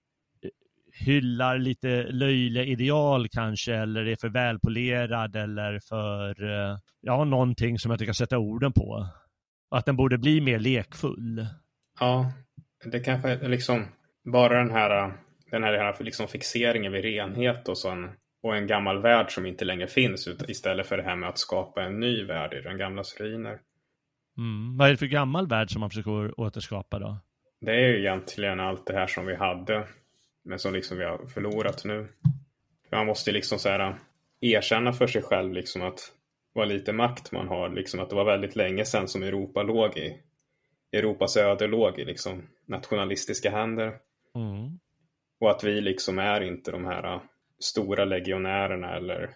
[0.99, 7.91] hyllar lite löjliga ideal kanske eller är för välpolerad eller för, eh, ja, någonting som
[7.91, 9.07] jag inte kan sätta orden på.
[9.71, 11.47] Att den borde bli mer lekfull.
[12.01, 12.33] Ja,
[12.85, 13.87] det kanske är liksom
[14.33, 15.13] bara den här,
[15.51, 18.11] den här liksom fixeringen vid renhet och, sån,
[18.43, 21.83] och en gammal värld som inte längre finns istället för det här med att skapa
[21.83, 23.59] en ny värld i den gamla ruiner.
[24.39, 24.77] Mm.
[24.77, 27.19] Vad är det för gammal värld som man försöker återskapa då?
[27.61, 29.87] Det är ju egentligen allt det här som vi hade
[30.47, 32.09] men som liksom vi har förlorat nu.
[32.93, 33.95] Man måste liksom så här,
[34.41, 36.13] erkänna för sig själv liksom att
[36.53, 39.97] vad lite makt man har, liksom att det var väldigt länge sedan som Europa låg
[39.97, 40.21] i
[40.93, 43.87] Europas öde låg i liksom nationalistiska händer.
[44.35, 44.79] Mm.
[45.41, 47.21] Och att vi liksom är inte de här äh,
[47.59, 49.31] stora legionärerna eller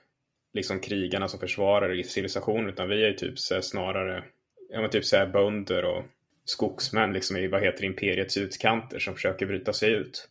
[0.52, 4.24] liksom krigarna som försvarar civilisationen utan vi är typ så snarare
[4.68, 6.04] ja, men typ så här bönder och
[6.44, 10.28] skogsmän liksom i vad heter imperiets utkanter som försöker bryta sig ut.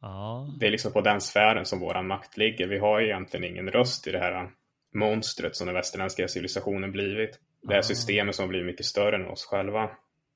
[0.00, 0.54] Ja.
[0.60, 2.68] Det är liksom på den sfären som våran makt ligger.
[2.68, 4.50] Vi har ju egentligen ingen röst i det här
[4.94, 7.40] monstret som den västerländska civilisationen blivit.
[7.62, 7.82] Det här Ah.
[7.82, 9.90] systemet som blivit mycket större än oss själva.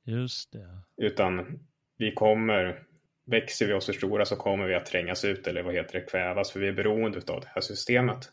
[0.05, 0.83] Just det.
[0.97, 1.59] Utan
[1.99, 2.83] vi kommer,
[3.27, 6.07] växer vi oss för stora så kommer vi att trängas ut eller vad heter det,
[6.07, 8.33] kvävas för vi är beroende av det här systemet.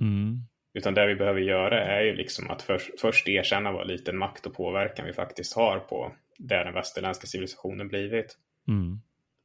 [0.00, 0.38] Mm.
[0.74, 4.46] Utan det vi behöver göra är ju liksom att för, först erkänna vad liten makt
[4.46, 8.36] och påverkan vi faktiskt har på där den västerländska civilisationen blivit.
[8.68, 9.00] Mm.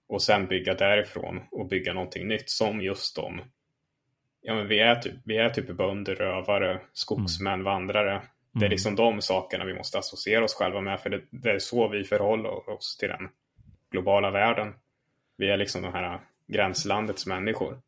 [0.08, 3.42] Och sen bygga därifrån och bygga någonting nytt som just de.
[4.42, 8.22] Ja men vi är typ, vi är typ bönder, rövare, skogsmän, vandrare.
[8.52, 8.70] Det är Mm.
[8.72, 12.04] liksom de sakerna vi måste associera oss själva med för det, det är så vi
[12.04, 13.30] förhåller oss till den
[13.92, 14.74] globala världen.
[15.38, 17.82] Vi är liksom de här gränslandets människor.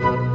[0.00, 0.29] Ja,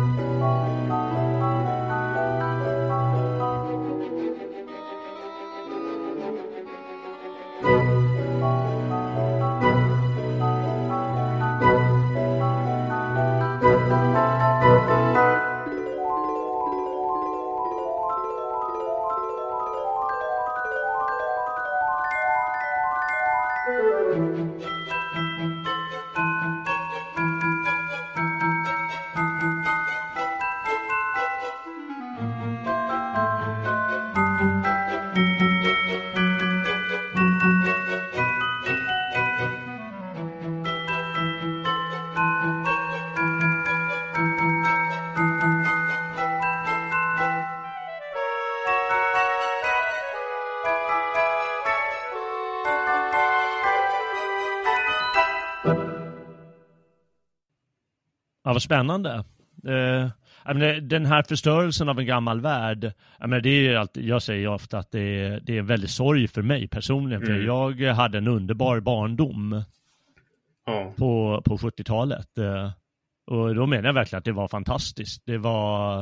[58.55, 59.23] vad spännande.
[59.67, 60.09] Eh,
[60.45, 64.47] menar, den här förstörelsen av en gammal värld, jag, menar, det är alltid, jag säger
[64.47, 67.45] ofta att det är, det är en väldig sorg för mig personligen, för Mm.
[67.45, 69.63] jag hade en underbar barndom
[70.65, 72.37] Ja, på, på 70-talet.
[72.37, 72.71] Eh,
[73.27, 75.21] och då menar jag verkligen att det var fantastiskt.
[75.25, 76.01] Det var,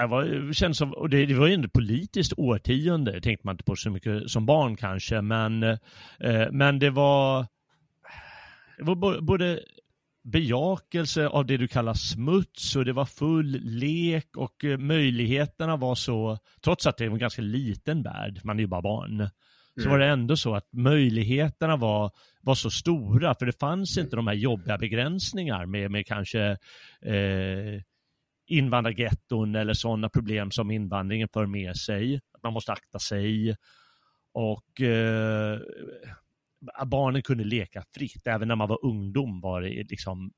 [0.00, 3.54] det var känns som, och det, det var ju ett politiskt årtionde, det tänkte man
[3.54, 7.46] inte på så mycket som barn kanske, men, eh, men det var,
[8.78, 9.60] det var både
[10.26, 15.94] bejakelse av det du kallar smuts och det var full lek och eh, möjligheterna var
[15.94, 19.28] så, trots att det var en ganska liten värld, man är ju bara barn,
[19.74, 19.90] så Mm.
[19.90, 22.10] var det ändå så att möjligheterna var,
[22.40, 26.40] var så stora, för det fanns inte de här jobbiga begränsningar med, med kanske
[27.02, 27.82] eh,
[28.46, 32.20] invandrargetton eller sådana problem som invandringen för med sig.
[32.34, 33.56] Att man måste akta sig.
[34.32, 35.58] Och eh,
[36.86, 38.26] barnen kunde leka fritt.
[38.26, 40.30] Även när man var ungdom var det liksom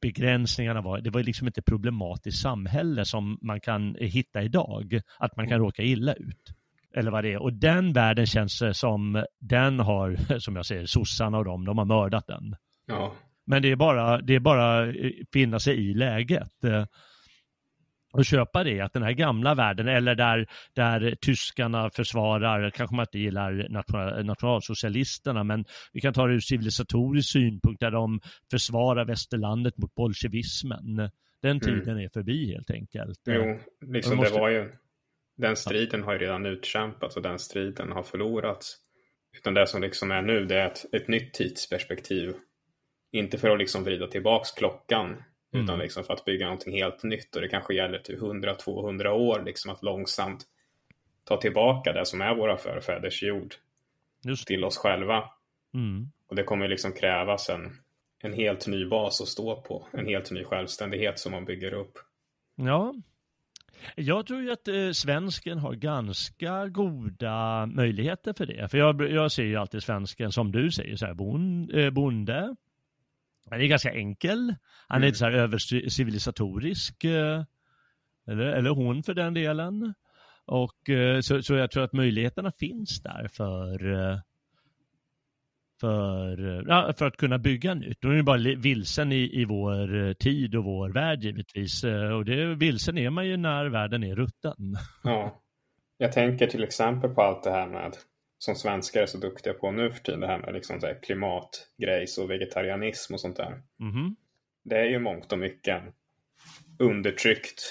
[0.00, 5.00] begränsningarna var, det var liksom inte problematiskt samhälle som man kan hitta idag.
[5.18, 6.52] Att man kan råka illa ut.
[6.94, 7.42] Eller vad det är.
[7.42, 11.78] Och den världen känns det som, den har, som jag säger, sossarna och dem, de
[11.78, 12.56] har mördat den.
[12.86, 13.12] ja,
[13.46, 16.64] Men det är bara, det är bara eh, finna sig i läget.
[18.12, 23.02] Och köpa det, att den här gamla världen, eller där, där tyskarna försvarar, kanske man
[23.02, 29.04] inte gillar national, nationalsocialisterna, men vi kan ta det ur civilisatorisk synpunkt, där de försvarar
[29.04, 31.10] västerlandet mot bolsjevismen.
[31.42, 33.18] Den tiden är förbi helt enkelt.
[33.26, 33.58] jo,
[33.92, 34.72] liksom måste- det var ju,
[35.36, 38.76] den striden har ju redan utkämpats och den striden har förlorats.
[39.38, 42.34] Utan det som liksom är nu, det är ett, ett nytt tidsperspektiv.
[43.12, 45.22] Inte för att liksom vrida tillbaks klockan,
[45.52, 45.80] utan Mm.
[45.80, 47.36] liksom för att bygga någonting helt nytt.
[47.36, 50.44] Och det kanske gäller till 100-200 år, liksom att långsamt
[51.24, 53.54] ta tillbaka det som är våra förfäders jord
[54.24, 55.24] Just till oss själva.
[55.74, 56.10] mm.
[56.28, 57.76] Och det kommer liksom krävas en,
[58.22, 59.86] en helt ny bas att stå på.
[59.92, 61.98] En helt ny självständighet som man bygger upp.
[62.56, 62.94] Ja.
[63.96, 68.68] Jag tror ju att eh, svensken har ganska goda möjligheter för det.
[68.68, 72.56] För jag, jag ser ju alltid svensken som du säger, så här, bon, eh, bonde.
[73.52, 74.54] Han är ganska enkel.
[74.88, 75.06] Han är Mm.
[75.06, 77.04] inte så här övercivilisatorisk.
[77.04, 77.42] Eh,
[78.26, 79.94] eller, eller hon för den delen.
[80.44, 84.18] Och eh, så, så jag tror att möjligheterna finns där för eh,
[85.80, 88.00] för, för att kunna bygga nytt.
[88.00, 91.84] Då är det bara vilsen i, i vår tid och vår värld givetvis.
[91.84, 94.76] Och det, vilsen är man ju när världen är rutten.
[95.02, 95.42] Ja.
[95.98, 97.92] Jag tänker till exempel på allt det här med
[98.42, 100.20] som svenskar är så duktiga på nu för tiden.
[100.20, 103.62] Det här med liksom så klimatgrejs och vegetarianism och sånt där.
[103.76, 104.16] Mhm.
[104.62, 105.92] Det är ju mångt och mycket en
[106.78, 107.62] undertryckt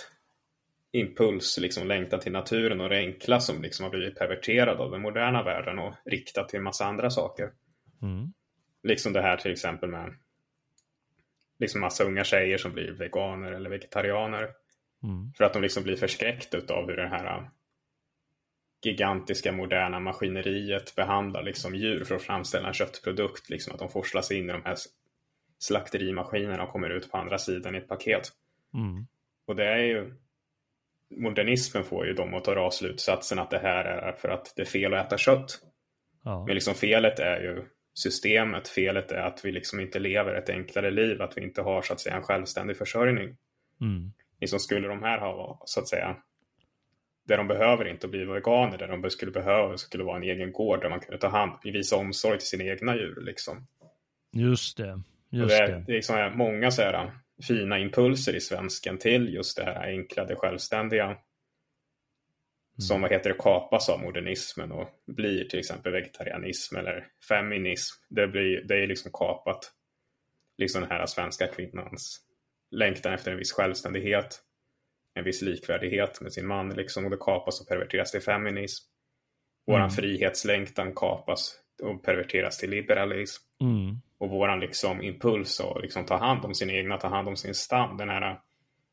[0.92, 5.02] impuls, liksom längtan till naturen och det enkla som liksom har blivit perverterad av den
[5.02, 7.52] moderna världen och riktat till en massa andra saker.
[8.02, 8.34] Mm.
[8.84, 10.14] Liksom det här till exempel med
[11.60, 14.50] liksom massa unga tjejer som blir veganer eller vegetarianer.
[15.04, 15.34] Mm.
[15.38, 17.50] För att de liksom blir förskräckta av hur det här
[18.86, 23.50] gigantiska moderna maskineriet behandlar liksom djur för att framställa en köttprodukt.
[23.50, 24.76] Liksom att de forslas in i de här
[25.60, 28.30] slakterimaskinerna och kommer ut på andra sidan i ett paket.
[28.74, 29.08] Mm.
[29.46, 30.14] Och det är ju
[31.18, 34.66] modernismen får ju dem att dra slutsatsen att det här är för att det är
[34.66, 35.60] fel att äta kött.
[36.24, 36.46] Ja.
[36.46, 38.68] Men liksom felet är ju systemet.
[38.68, 41.22] Felet är att vi liksom inte lever ett enklare liv.
[41.22, 43.38] Att vi inte har så att säga en självständig försörjning.
[43.82, 44.14] Mm.
[44.42, 46.16] Liksom skulle de här ha så att säga
[47.28, 48.78] det de behöver inte att bli veganer.
[48.78, 51.96] Det de skulle behöva skulle vara en egen gård där man kunde ta hand visa
[51.96, 53.22] omsorg till sina egna djur.
[53.22, 53.68] Liksom.
[54.34, 55.02] Just det.
[55.30, 55.84] Just det, är, det.
[55.88, 57.12] det är liksom många så här
[57.48, 61.18] fina impulser i svensken till just det här enkla, det självständiga.
[62.78, 68.04] Som vad heter det, kapas av modernismen och blir till exempel vegetarianism eller feminism.
[68.10, 69.72] Det, blir, det är liksom kapat.
[70.58, 72.22] Liksom den här svenska kvinnans
[72.72, 74.42] längtan efter en viss självständighet.
[75.14, 77.06] En viss likvärdighet med sin man liksom.
[77.06, 78.86] Och det kapas och perverteras till feminism.
[79.68, 79.92] Våran Mm.
[79.92, 83.96] frihetslängtan kapas och perverteras till liberalism Mm.
[84.18, 87.54] och våran liksom impuls att liksom ta hand om sin egna, ta hand om sin
[87.56, 88.40] stam, den här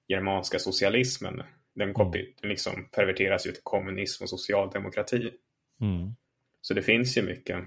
[0.09, 1.43] germanska socialismen,
[1.75, 5.31] den kopi, den liksom perverteras ju till kommunism och socialdemokrati.
[5.81, 6.11] Mm.
[6.61, 7.65] Så det finns ju mycket.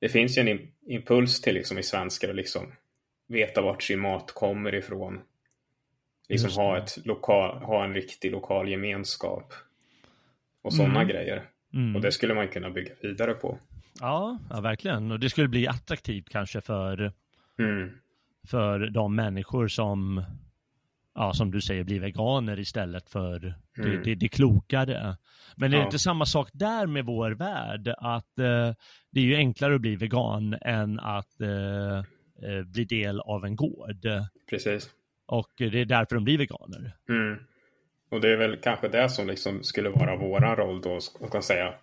[0.00, 2.72] Det finns ju en im- impuls till liksom i svenskar att liksom
[3.28, 5.20] veta vart sin mat kommer ifrån.
[6.28, 6.80] Liksom Just ha, det.
[6.82, 9.52] ett lokal, ha en riktig lokal gemenskap.
[10.62, 11.08] Och sådana Mm.
[11.08, 11.44] grejer.
[11.74, 11.96] Mm.
[11.96, 13.58] Och det skulle man kunna bygga vidare på.
[14.00, 15.10] Ja, ja, verkligen.
[15.12, 17.12] Och det skulle bli attraktivt kanske för,
[17.58, 17.90] Mm.
[18.48, 20.24] för de människor som,
[21.14, 23.38] ja, som du säger, blir veganer istället för
[23.76, 24.02] det, Mm.
[24.04, 25.16] det, det klokare.
[25.56, 25.84] Men är det Ja.
[25.84, 27.88] inte samma sak där med vår värld?
[27.98, 28.72] Att eh,
[29.10, 31.98] det är ju enklare att bli vegan än att eh,
[32.42, 34.06] eh, bli del av en gård.
[34.50, 34.90] Precis.
[35.28, 36.96] Och det är därför de blir veganer.
[37.08, 37.38] Mm.
[38.10, 41.42] Och det är väl kanske det som liksom skulle vara våran roll då, ska man
[41.42, 41.74] säga,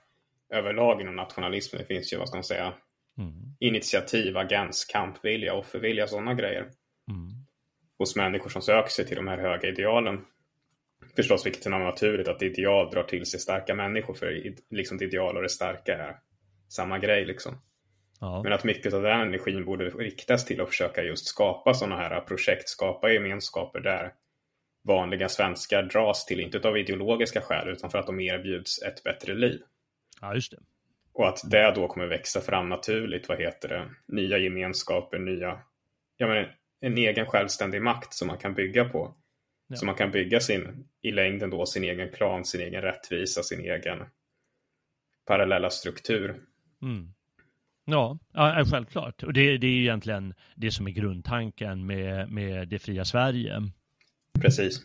[0.50, 1.82] överlag inom nationalismen.
[1.82, 2.74] Det finns ju, vad ska man säga,
[3.18, 3.34] Mm.
[3.60, 6.62] initiativ, agens, kampvilja, offervilja, sådana grejer.
[6.62, 7.30] Mm.
[7.98, 10.26] Hos människor som söker sig till de här höga idealen.
[11.16, 15.36] Förstås, vilket är naturligt att ideal drar till sig starka människor, för liksom det ideal
[15.36, 16.16] och det starka är
[16.70, 17.58] samma grej liksom.
[18.20, 18.44] Ja.
[18.44, 22.22] Men att mycket av den energin borde riktas till att försöka just skapa sådana här
[22.22, 24.14] projekt, skapa gemenskaper där
[24.84, 29.34] vanliga svenskar dras till, inte av ideologiska skäl, utan för att de erbjuds ett bättre
[29.34, 29.62] liv.
[30.22, 30.58] ja, just det.
[31.14, 35.60] Och att det då kommer växa fram naturligt, vad heter det, nya gemenskaper, nya,
[36.18, 36.46] ja men
[36.80, 39.16] en egen självständig makt som man kan bygga på.
[39.68, 39.76] Ja.
[39.76, 43.60] Så man kan bygga sin, i längden då, sin egen klan, sin egen rättvisa, sin
[43.60, 44.06] egen
[45.26, 46.42] parallella struktur.
[46.82, 47.14] Mm.
[47.86, 49.24] Ja, ja, självklart.
[49.24, 53.62] Och det, det är ju egentligen det som är grundtanken med, med det fria Sverige.
[54.42, 54.82] Precis.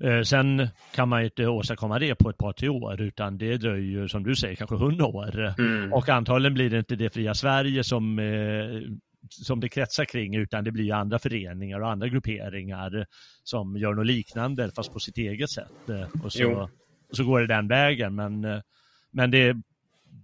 [0.00, 3.56] Eh, sen kan man ju inte åstadkomma det på ett par, tre år, utan det
[3.56, 5.54] dröjer ju, som du säger, kanske hundra år.
[5.58, 5.92] Mm.
[5.92, 8.80] Och antagligen blir det inte det fria Sverige som, eh,
[9.28, 13.06] som det kretsar kring, utan det blir andra föreningar och andra grupperingar
[13.42, 15.88] som gör något liknande, fast på sitt eget sätt.
[15.88, 16.68] Eh, Och så,
[17.10, 18.62] och så går det den vägen, men,
[19.10, 19.56] men det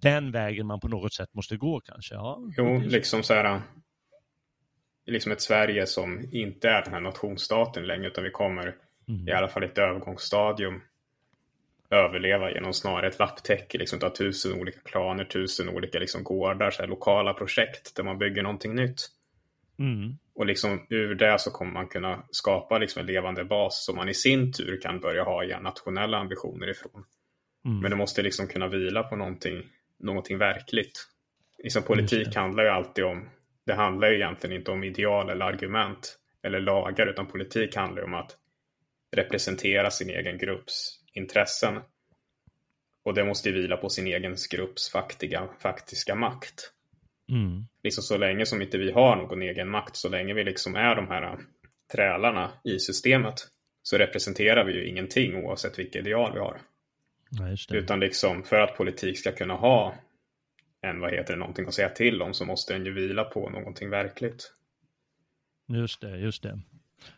[0.01, 2.15] den vägen man på något sätt måste gå kanske.
[2.15, 3.61] Ja, Jo, liksom så här.
[5.07, 8.75] Liksom ett Sverige som inte är den här nationsstaten längre, utan vi kommer
[9.09, 9.29] Mm.
[9.29, 10.81] i alla fall i ett övergångsstadium
[11.91, 16.83] överleva genom snarare ett lapptäcke, liksom ta tusen olika klaner, tusen olika liksom gårdar, så
[16.83, 19.01] här lokala projekt där man bygger någonting nytt.
[19.79, 20.19] Mm.
[20.35, 24.09] Och liksom ur det så kommer man kunna skapa liksom en levande bas som man
[24.09, 27.05] i sin tur kan börja ha igen nationella ambitioner ifrån.
[27.65, 27.81] Mm.
[27.81, 29.63] Men det måste liksom kunna vila på någonting,
[29.99, 31.07] någonting verkligt.
[31.63, 33.29] Liksom politik handlar ju alltid om
[33.69, 38.15] det handlar ju egentligen inte om ideal eller argument eller lagar utan politik handlar om
[38.15, 38.37] att
[39.17, 41.81] representera sin egen grupps intressen.
[43.05, 46.73] Och det måste ju vila på sin egen grupps faktiga, faktiska makt.
[47.31, 47.67] Mm.
[47.83, 50.97] Liksom så länge som inte vi har någon egen makt, så länge vi liksom är
[50.97, 51.39] de här
[51.93, 53.35] trälarna i systemet,
[53.83, 56.61] så representerar vi ju ingenting oavsett vilka ideal vi har.
[57.31, 59.95] Ja, Utan liksom för att politik ska kunna ha
[60.83, 63.51] en, vad heter det, någonting att säga till om så måste den ju vila på
[63.51, 64.53] någonting verkligt.
[65.69, 66.61] Just det, just det.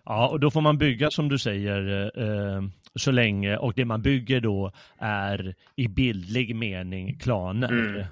[0.04, 2.62] Ja, och då får man bygga som du säger eh,
[2.94, 7.68] så länge och det man bygger då är i bildlig mening klaner.
[7.68, 8.04] Mm.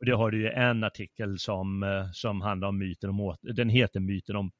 [0.00, 3.68] Och det har du ju en artikel som, eh, som handlar om myten om, den
[3.68, 4.50] heter myten om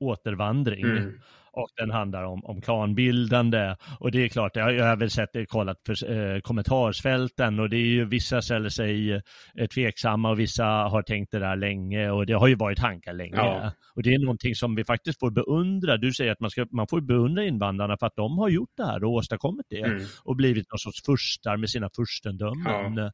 [0.00, 0.84] återvandring.
[0.84, 1.20] Mm.
[1.56, 3.76] Och den handlar om, om klanbildande.
[4.00, 7.70] Och det är klart, jag, jag har väl sett det, kollat för eh, kommentarsfälten och
[7.70, 12.10] det är ju vissa ställer sig eh, tveksamma och vissa har tänkt det där länge
[12.10, 13.36] och det har ju varit tankar länge.
[13.36, 13.72] Ja.
[13.94, 15.96] Och det är någonting som vi faktiskt får beundra.
[15.96, 18.84] Du säger att man, ska, man får beundra invandrarna för att de har gjort det
[18.84, 20.02] här och åstadkommit det mm.
[20.24, 22.96] och blivit någon sorts furstar med sina furstendömen.
[22.96, 23.12] Ja.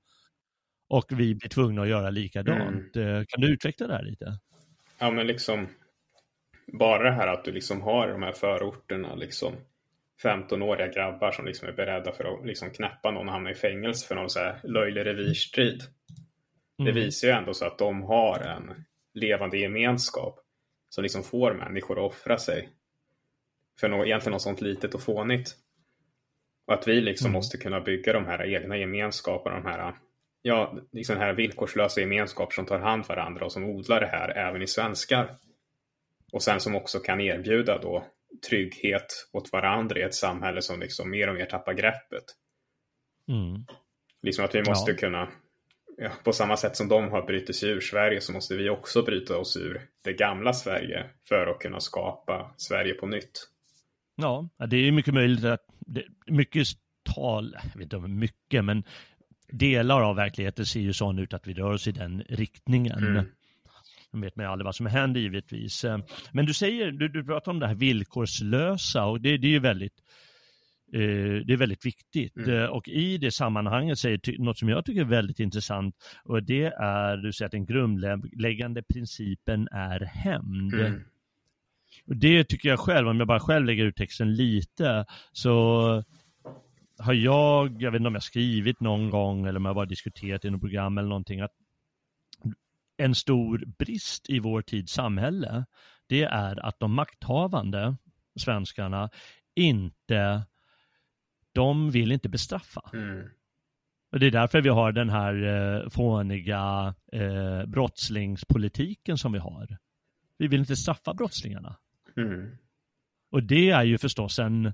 [0.89, 2.97] Och vi blir tvungna att göra likadant.
[2.97, 3.09] Mm.
[3.09, 4.39] Eh, kan du utveckla det här lite?
[4.99, 5.69] Ja, men liksom
[6.73, 9.53] bara det här att du liksom har de här förorterna liksom
[10.23, 14.07] 15-åriga grabbar som liksom är beredda för att liksom knäppa någon och hamna i fängelse
[14.07, 15.83] för någon så här löjlig revirstrid.
[16.79, 16.95] Mm.
[16.95, 20.41] Det visar ju ändå så att de har en levande gemenskap
[20.89, 22.69] som liksom får människor att offra sig
[23.81, 25.55] för något, egentligen något sånt litet och fånigt.
[26.67, 27.35] Och att vi liksom mm.
[27.35, 29.95] måste kunna bygga de här egna gemenskaperna, de här,
[30.43, 34.63] ja, liksom här villkorslösa gemenskap som tar hand varandra och som odlar det här även
[34.63, 35.37] i svenskar.
[36.33, 38.07] Och sen som också kan erbjuda då
[38.49, 42.25] trygghet åt varandra i ett samhälle som liksom mer och mer tappar greppet.
[43.29, 43.65] Mm.
[44.23, 44.97] Liksom att vi måste ja.
[44.97, 45.29] kunna,
[45.97, 49.03] ja, på samma sätt som de har brutit sig ur Sverige så måste vi också
[49.03, 53.49] bryta oss ur det gamla Sverige för att kunna skapa Sverige på nytt.
[54.17, 56.67] Ja, det är mycket möjligt att, det, mycket
[57.15, 58.85] tal, jag vet inte om mycket, men
[59.53, 62.99] delar av verkligheten ser ju sån ut att vi rör oss i den riktningen.
[62.99, 63.25] Mm.
[64.13, 65.85] Nu vet man ju aldrig vad som händer givetvis.
[65.85, 65.99] Eh,
[66.33, 69.59] men du säger, du, du pratar om det här villkorslösa och det, det är ju
[69.59, 70.03] väldigt
[70.93, 72.51] eh, det är väldigt viktigt mm.
[72.51, 75.95] Eh, och i det sammanhanget säger något som jag tycker är väldigt intressant
[76.25, 80.75] och det är, du säger att den grundläggande principen är hämnd.
[80.75, 81.01] Mm.
[82.07, 86.05] Och det tycker jag själv, om jag bara själv lägger ut texten lite, så
[86.99, 90.45] har jag, jag vet inte om jag skrivit någon gång eller om jag bara diskuterat
[90.45, 91.53] i något program eller någonting, att
[93.01, 95.65] en stor brist i vår tids samhälle,
[96.07, 97.97] det är att de makthavande
[98.37, 99.11] svenskarna
[99.55, 100.43] inte,
[101.53, 102.91] de vill inte bestraffa.
[102.93, 103.29] Mm.
[104.13, 109.79] Och det är därför vi har den här eh, fåniga eh, brottslingspolitiken som vi har.
[110.39, 111.77] Vi vill inte straffa brottslingarna.
[112.17, 112.57] Mm.
[113.31, 114.73] Och det är ju förstås en,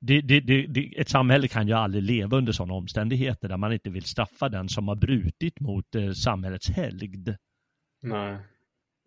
[0.00, 3.90] det, det, det, ett samhälle kan ju aldrig leva under sådana omständigheter där man inte
[3.90, 7.28] vill straffa den som har brutit mot eh, samhällets helgd.
[8.06, 8.38] Nej.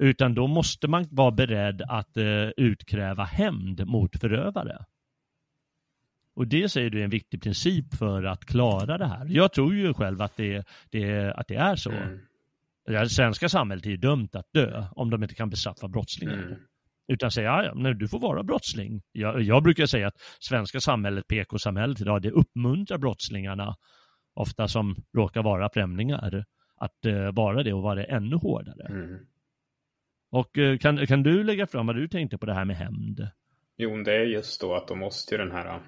[0.01, 4.85] Utan då måste man vara beredd att eh, utkräva hämnd mot förövare.
[6.35, 9.25] Och det säger du är en viktig princip för att klara det här.
[9.29, 11.91] Jag tror ju själv att det, det, att det är så.
[11.91, 12.19] Mm.
[12.85, 16.33] Det svenska samhället är ju dömt att dö om de inte kan bestraffa brottslingar.
[16.33, 16.59] Mm.
[17.07, 19.01] Utan säga, ja, nej, du får vara brottsling.
[19.11, 23.75] Jag, jag brukar säga att svenska samhället, PK-samhället idag, det uppmuntrar brottslingarna,
[24.33, 26.45] ofta som råkar vara främlingar,
[26.79, 28.87] att uh, vara det och vara det ännu hårdare.
[28.89, 29.19] Mm.
[30.31, 33.27] Och uh, kan, kan du lägga fram vad du tänkte på det här med hämnd?
[33.77, 35.79] Jo, det är just då att de måste ju den här,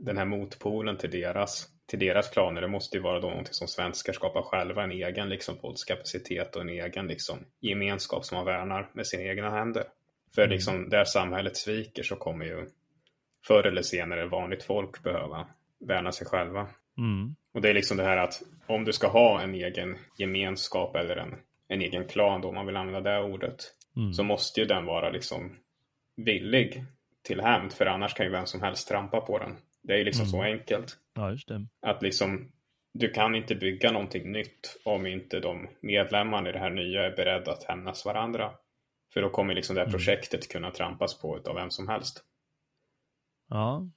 [0.00, 3.68] den här motpolen till deras, till deras planer, det måste ju vara då någonting som
[3.68, 8.90] svenskar skapar själva, en egen liksom våldskapacitet och en egen liksom gemenskap som man värnar
[8.92, 9.84] med sina egna händer.
[10.34, 10.52] För mm.
[10.52, 12.66] liksom där samhället sviker så kommer ju
[13.46, 15.46] förr eller senare vanligt folk behöva
[15.80, 16.68] värna sig själva.
[16.98, 17.34] Mm.
[17.54, 21.16] Och det är liksom det här att om du ska ha en egen gemenskap eller
[21.16, 21.34] en,
[21.68, 23.64] en egen klan då, om man vill använda det ordet,
[23.96, 24.12] mm.
[24.12, 25.56] så måste ju den vara liksom
[26.16, 26.84] villig
[27.22, 29.56] till hämnd, för annars kan ju vem som helst trampa på den.
[29.82, 30.30] Det är ju liksom mm.
[30.30, 30.96] så enkelt.
[31.14, 31.36] Ja.
[31.82, 32.52] Att liksom,
[32.92, 37.16] du kan inte bygga någonting nytt om inte de medlemmarna i det här nya är
[37.16, 38.52] beredda att hämnas varandra.
[39.14, 39.98] För då kommer liksom det här mm.
[39.98, 42.24] projektet kunna trampas på av vem som helst.
[43.48, 43.88] Ja,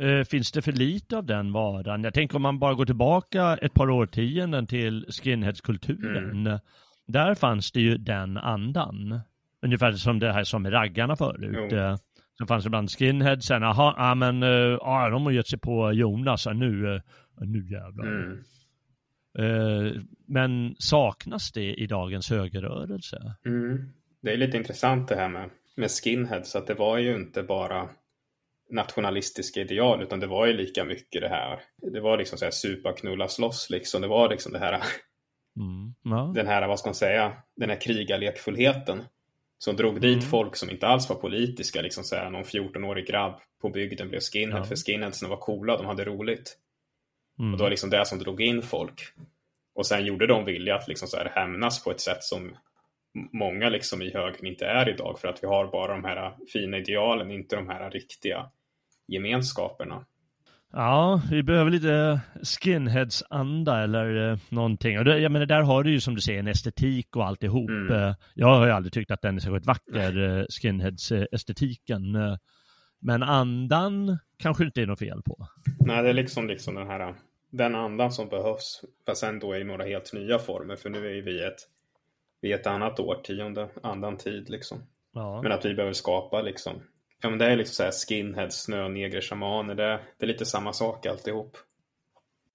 [0.00, 2.04] Eh, finns det för lite av den varan?
[2.04, 6.46] Jag tänker om man bara går tillbaka ett par årtionden till skinheadskulturen.
[6.46, 6.58] Mm.
[7.06, 9.20] Där fanns det ju den andan.
[9.62, 11.72] Ungefär som det här som raggarna förut.
[11.72, 11.96] Eh,
[12.38, 15.92] så fanns det bland skinheads, sen, jaha, ja men, ja de har gett sig på
[15.92, 17.00] Jonas, nu, eh,
[17.40, 18.06] nu jävlar.
[18.06, 18.38] Mm.
[20.26, 23.34] Men saknas det i dagens högerrörelse?
[23.46, 23.92] Mm.
[24.22, 27.88] det är lite intressant det här med, med skinheads, att det var ju inte bara
[28.70, 31.60] nationalistiska ideal, utan det var ju lika mycket det här.
[31.92, 34.02] Det var liksom så här supa, knulla, slåss liksom.
[34.02, 34.82] Det var liksom det här,
[35.56, 35.94] Mm.
[36.16, 36.32] Ja.
[36.34, 39.04] den här, vad ska man säga, den här krigarlekfullheten
[39.58, 40.30] som drog dit Mm.
[40.30, 44.20] folk som inte alls var politiska, liksom så här, någon 14-årig grabb på bygden blev
[44.20, 44.64] skinhead, Ja.
[44.64, 46.56] för skinheadsen var coola, de hade roligt.
[47.38, 47.52] Mm.
[47.52, 49.02] Och det var liksom det som drog in folk.
[49.74, 52.56] Och sen gjorde de vilja att liksom så här hämnas på ett sätt som
[53.32, 56.78] många liksom i högern inte är idag för att vi har bara de här fina
[56.78, 58.50] idealen, inte de här riktiga
[59.12, 60.04] gemenskaperna.
[60.72, 64.98] Ja, vi behöver lite skinheads-anda eller eh, någonting.
[64.98, 67.70] Och det, jag menar, där har du ju som du säger en estetik och alltihop.
[67.70, 67.92] Mm.
[67.92, 72.38] Eh, jag har ju aldrig tyckt att den är särskilt vacker, eh, skinheads-estetiken.
[73.02, 75.46] Men andan kanske inte är något fel på.
[75.78, 77.14] Nej, det är liksom, liksom den här
[77.50, 81.44] den andan som behövs, fast ändå i några helt nya former, för nu är vi
[81.44, 81.58] ett,
[82.40, 84.78] vi ett annat årtionde, annan tid liksom.
[85.12, 85.42] Ja.
[85.42, 86.82] Men att vi behöver skapa liksom,
[87.20, 90.72] ja men det är liksom så här skinheads, snönegrer, shamaner, det, det är lite samma
[90.72, 91.56] sak alltihop.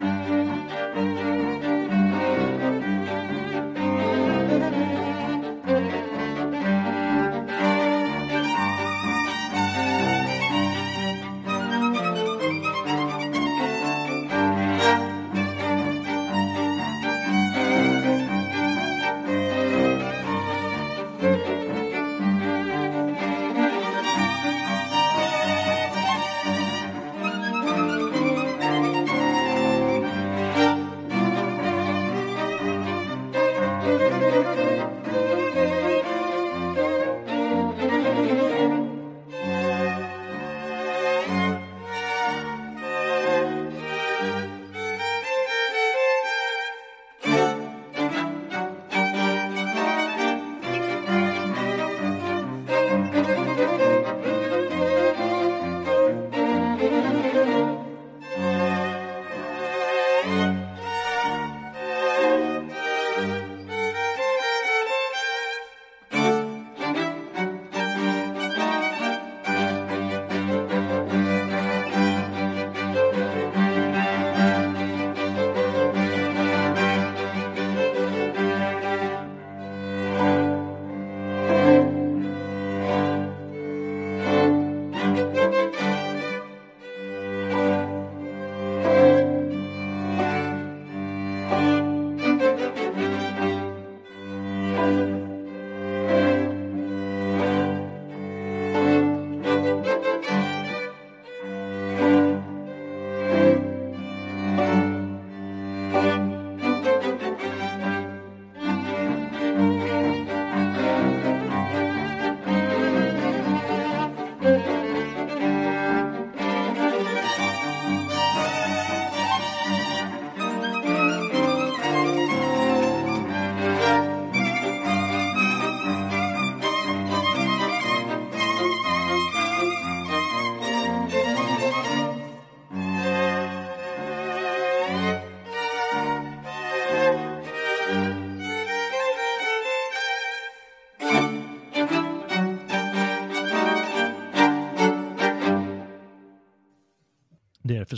[0.01, 1.35] Mm.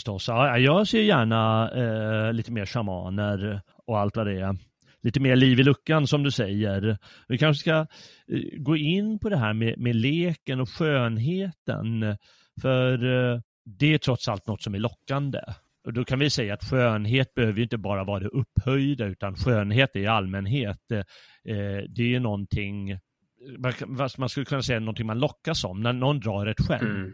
[0.08, 0.28] Förstås.
[0.28, 4.58] Ja, jag ser gärna eh, lite mer shamaner och allt vad det är.
[5.04, 6.98] Lite mer liv i luckan som du säger.
[7.28, 7.80] Vi kanske ska
[8.34, 12.18] eh, gå in på det här med, med leken och skönheten.
[12.62, 13.40] För eh,
[13.80, 15.40] det är trots allt något som är lockande.
[15.86, 19.36] Och då kan vi säga att skönhet behöver ju inte bara vara det upphöjda utan
[19.36, 20.92] skönhet i allmänhet.
[20.92, 23.00] Eh, det är någonting,
[24.18, 25.82] man skulle kunna säga någonting man lockas om.
[25.82, 27.14] När någon drar ett skämt Mm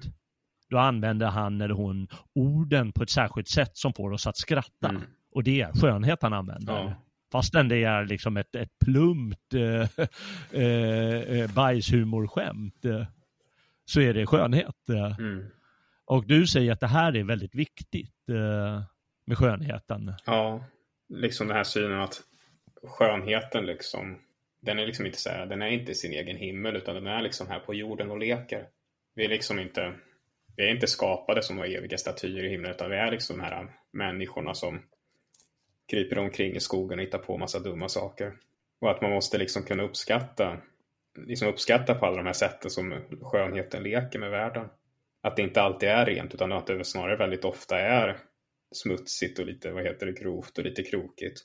[0.73, 4.89] då använder han eller hon orden på ett särskilt sätt som får oss att skratta.
[4.89, 5.01] Mm.
[5.31, 6.73] Och det är skönhet han använder.
[6.73, 6.93] Ja.
[7.31, 10.05] Fastän det är liksom ett, ett plumpt eh,
[10.61, 13.05] eh, eh, bajshumorskämt eh,
[13.85, 14.89] så är det skönhet.
[14.89, 15.19] Eh.
[15.19, 15.45] Mm.
[16.05, 18.83] Och du säger att det här är väldigt viktigt eh,
[19.25, 20.13] med skönheten.
[20.25, 20.63] Ja,
[21.09, 22.21] liksom den här synen att
[22.83, 24.19] skönheten liksom,
[24.61, 27.21] den är liksom inte så här, den är inte sin egen himmel utan den är
[27.21, 28.67] liksom här på jorden och leker.
[29.15, 29.93] Vi är liksom inte,
[30.55, 33.43] vi är inte skapade som några eviga statyer i himlen utan vi är liksom de
[33.43, 34.81] här människorna som
[35.87, 38.33] kryper omkring i skogen och hittar på massa dumma saker.
[38.81, 40.57] Och att man måste liksom kunna uppskatta,
[41.27, 44.67] liksom uppskatta på alla de här sätten som skönheten leker med världen.
[45.21, 48.17] Att det inte alltid är rent utan att det snarare väldigt ofta är
[48.71, 51.41] smutsigt och lite, vad heter det, grovt och lite krokigt.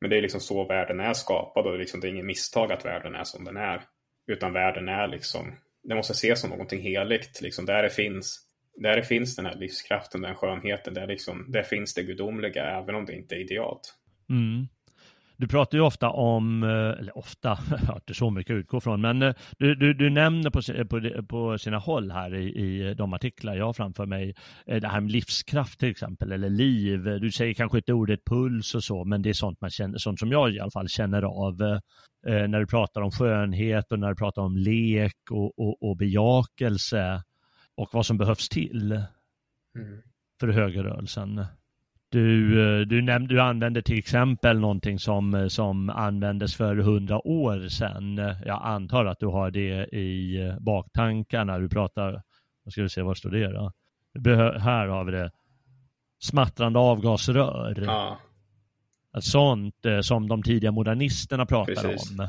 [0.00, 2.84] Men det är liksom så världen är skapad och liksom, det är inget misstag att
[2.84, 3.84] världen är som den är.
[4.26, 7.40] Utan världen är liksom, det måste ses som någonting heligt.
[7.40, 11.62] Liksom, där det finns där det finns den här livskraften, den skönheten, där, liksom, där
[11.62, 13.94] finns det gudomliga, även om det inte är idealt.
[14.30, 14.68] Mm.
[15.42, 18.80] Du pratar ju ofta om, eh, eller ofta, jag har inte så mycket att utgå
[18.80, 22.94] från, men eh, du, du, du nämner på, på, på sina håll här i, i
[22.94, 24.34] de artiklar jag har framför mig,
[24.66, 27.04] eh, det här med livskraft till exempel, eller liv.
[27.04, 30.20] Du säger kanske inte ordet puls och så, men det är sånt, man känner, sånt
[30.20, 31.80] som jag i alla fall känner av
[32.26, 37.22] när du pratar om skönhet och när du pratar om lek och, och, och bejakelse
[37.76, 40.02] och vad som behövs till mm.
[40.40, 41.46] för högerrörelsen.
[42.12, 47.26] Du, eh, du, nämnde, du använde till exempel någonting som, eh, som användes för hundra
[47.26, 48.16] år sedan.
[48.46, 51.58] Jag antar att du har det i eh, baktankarna.
[51.58, 52.22] Du pratar,
[52.64, 53.72] vad ska vi se, var står det då?
[54.58, 55.30] Här har vi det.
[56.22, 57.82] Smattrande avgasrör.
[57.86, 58.18] Ja.
[59.20, 62.10] Sånt som de tidiga modernisterna pratar Precis.
[62.10, 62.28] om.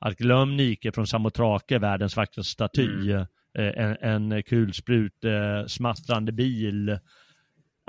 [0.00, 3.12] Att glöm Nike från Samotrake, världens vackraste staty.
[3.12, 3.26] Mm.
[3.54, 3.96] En,
[4.30, 5.24] en kulsprut,
[5.66, 6.98] smattrande bil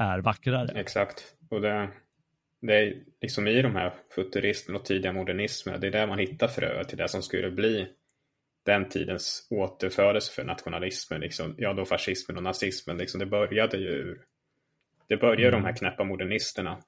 [0.02, 0.80] är vackrare.
[0.80, 1.36] Exakt.
[1.50, 1.90] Och det,
[2.62, 6.48] det är liksom i de här futurismen och tidiga modernismen, det är där man hittar
[6.48, 7.88] fröet till det som skulle bli
[8.66, 14.20] den tidens återfödelse för nationalismen, liksom, ja då fascismen och nazismen, liksom, det började ju
[15.08, 15.62] det började mm.
[15.62, 16.82] de här knäppa modernisterna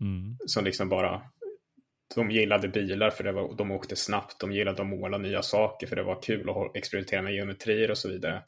[0.00, 0.36] mm.
[0.46, 1.22] som liksom bara
[2.14, 5.86] de gillade bilar för det var, de åkte snabbt, de gillade att måla nya saker
[5.86, 8.42] för det var kul att experimentera med geometrier och så vidare.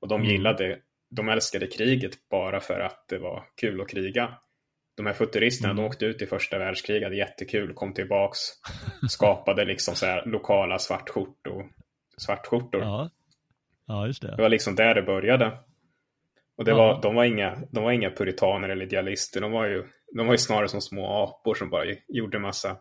[0.00, 0.32] Och de mm.
[0.32, 0.78] gillade
[1.10, 4.38] de älskade kriget bara för att det var kul att kriga.
[4.96, 5.82] De här futuristerna, mm.
[5.82, 8.38] de åkte ut i första världskriget, hade jättekul, kom tillbaks,
[9.10, 11.66] skapade liksom så här lokala svartskjortor.
[12.16, 12.80] svartskjortor.
[12.80, 13.10] Ja.
[13.86, 14.36] ja, just det.
[14.36, 15.58] Det var liksom där det började.
[16.56, 16.76] Och det ja.
[16.76, 19.84] var, de, var inga, de var inga puritaner eller idealister, de var, ju,
[20.16, 22.76] de var ju snarare som små apor som bara gjorde massa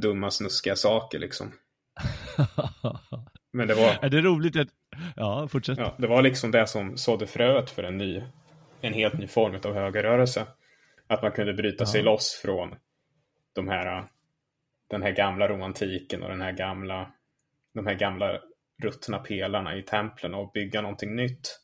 [0.00, 1.52] dumma snuskiga saker liksom.
[3.52, 3.98] Men det var...
[4.02, 4.68] Är det roligt att...
[5.16, 5.78] Ja, fortsätt.
[5.78, 8.22] Ja, det var liksom det som sådde fröet för en ny,
[8.80, 10.46] en helt ny form av högerrörelse.
[11.06, 11.86] Att man kunde bryta ja.
[11.86, 12.74] sig loss från
[13.52, 14.04] de här,
[14.90, 17.12] den här gamla romantiken och den här gamla,
[17.74, 18.38] de här gamla
[18.82, 21.58] ruttna pelarna i templen och bygga någonting nytt.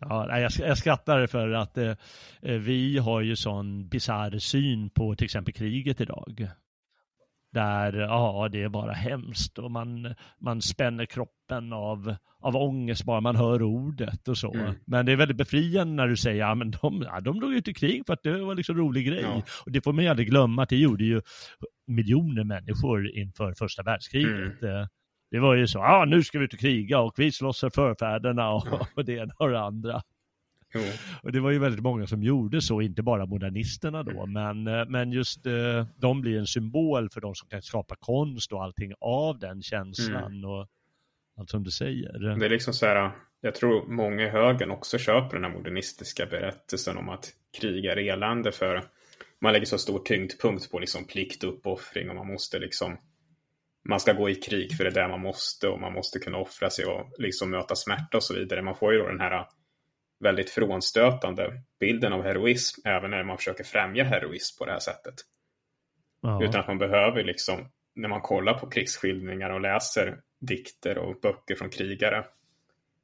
[0.00, 1.94] Ja, jag, jag skrattar för att eh,
[2.40, 6.48] vi har ju sån bisarr syn på till exempel kriget idag.
[7.54, 13.20] Där, ja, det är bara hemskt och man, man spänner kroppen av, av ångest bara
[13.20, 14.54] man hör ordet och så.
[14.54, 14.74] Mm.
[14.86, 17.68] Men det är väldigt befriande när du säger, ja men de, ja, de drog ut
[17.68, 19.22] i krig för att det var liksom en rolig grej.
[19.22, 19.42] Ja.
[19.66, 21.20] Och det får man ju aldrig glömma att det gjorde ju
[21.86, 24.62] miljoner människor inför första världskriget.
[24.62, 24.76] Mm.
[24.76, 24.86] Eh,
[25.30, 27.60] det var ju så, ja ah, nu ska vi ut och kriga och vi slåss
[27.60, 28.86] för förfäderna och, ja.
[28.96, 30.02] och det ena och det andra.
[31.22, 34.32] Och det var ju väldigt många som gjorde så, inte bara modernisterna då, mm.
[34.32, 38.52] men, eh, men just eh, de blir en symbol för de som kan skapa konst
[38.52, 40.44] och allting av den känslan mm.
[40.44, 40.66] och
[41.38, 42.38] allt som du säger.
[42.38, 43.10] Det är liksom så här,
[43.40, 47.96] jag tror många i högern också köper den här modernistiska berättelsen om att krig är
[47.96, 48.82] elände för
[49.40, 52.96] man lägger så stor tyngdpunkt på liksom plikt och uppoffring och man måste liksom
[53.88, 56.38] man ska gå i krig för det är där man måste och man måste kunna
[56.38, 58.62] offra sig och liksom möta smärta och så vidare.
[58.62, 59.46] Man får ju då den här
[60.20, 65.14] väldigt frånstötande bilden av heroism även när man försöker främja heroism på det här sättet.
[66.20, 66.44] Ja.
[66.44, 71.54] Utan att man behöver liksom, när man kollar på krigsskildringar och läser dikter och böcker
[71.54, 72.24] från krigare.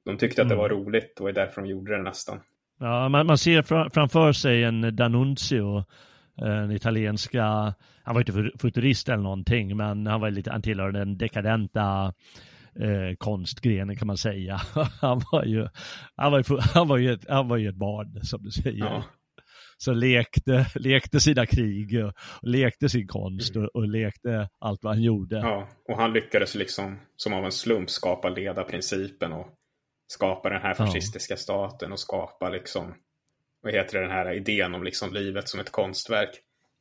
[0.05, 0.63] De tyckte att det mm.
[0.63, 2.41] var roligt och är därför de gjorde det nästan.
[2.79, 5.85] Ja, man, man ser framför sig en D'Annunzio,
[6.37, 7.45] en italienska,
[8.03, 12.15] han var inte futurist eller någonting, men han var lite, han tillhörde den dekadenta
[12.81, 14.57] eh, konstgrenen kan man säga.
[15.01, 15.69] han var ju,
[16.17, 18.85] han var ju, han var ju, ett, han var ju ett barn som du säger.
[18.85, 19.05] Ja.
[19.77, 22.13] Så lekte, lekte sina krig och,
[22.43, 25.37] lekte sin konst och, och, lekte allt vad han gjorde.
[25.37, 29.47] Ja, och han lyckades liksom som av en slump skapa ledarprincipen och
[30.07, 31.39] skapa den här fascistiska ja.
[31.39, 32.95] staten och skapa liksom,
[33.63, 36.31] vad heter det, den här idén om liksom livet som ett konstverk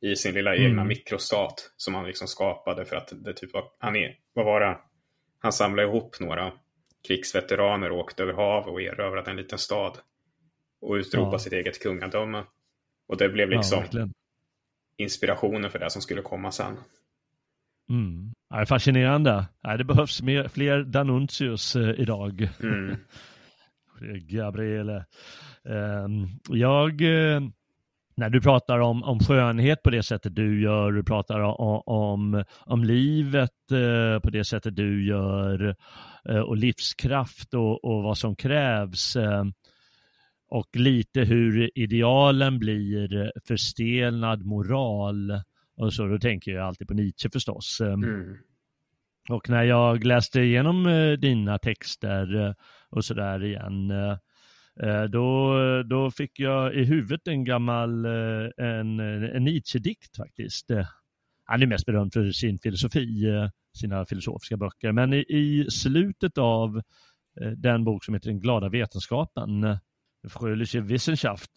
[0.00, 0.66] i sin lilla mm.
[0.66, 4.60] egna mikrostat som han liksom skapade för att det typ var, han är, vad var
[4.60, 4.78] det,
[5.40, 6.52] han samlade ihop några
[7.08, 9.98] krigsveteraner och åkte över havet och erövrade en liten stad.
[10.80, 11.38] Och utropade ja.
[11.38, 12.44] sitt eget kungadöme.
[13.08, 14.08] Och det blev liksom ja,
[14.96, 16.76] inspirationen för det som skulle komma sen.
[17.90, 18.32] Mm.
[18.50, 19.46] Ja, fascinerande.
[19.62, 22.48] Ja, det behövs mer, fler Danuntius eh, idag.
[22.62, 22.96] Mm.
[24.28, 25.04] Gabriele.
[25.62, 27.40] Um, jag eh,
[28.20, 32.44] när du pratar om, om skönhet på det sättet du gör, du pratar om, om,
[32.60, 35.76] om livet eh, på det sättet du gör
[36.28, 39.44] eh, och livskraft och, och vad som krävs eh,
[40.50, 45.42] och lite hur idealen blir förstelnad moral
[45.76, 47.80] och så, då tänker jag alltid på Nietzsche förstås.
[47.80, 48.36] Eh, mm.
[49.28, 52.52] Och när jag läste igenom eh, dina texter eh,
[52.90, 53.92] och sådär igen,
[54.82, 60.70] Eh, då, då fick jag i huvudet en gammal eh, en, eh, en Nietzsche-dikt faktiskt.
[61.44, 63.24] Han är mest berömd för sin filosofi,
[63.78, 66.82] sina filosofiska böcker, men i, i slutet av
[67.56, 69.78] den bok som heter Den glada vetenskapen,
[70.28, 71.50] Fröhliche Wissenschaft,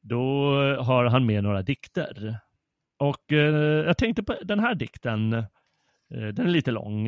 [0.00, 2.38] då har han med några dikter.
[2.98, 3.24] Och
[3.86, 5.30] jag tänkte på den här dikten,
[6.08, 7.04] den är lite lång.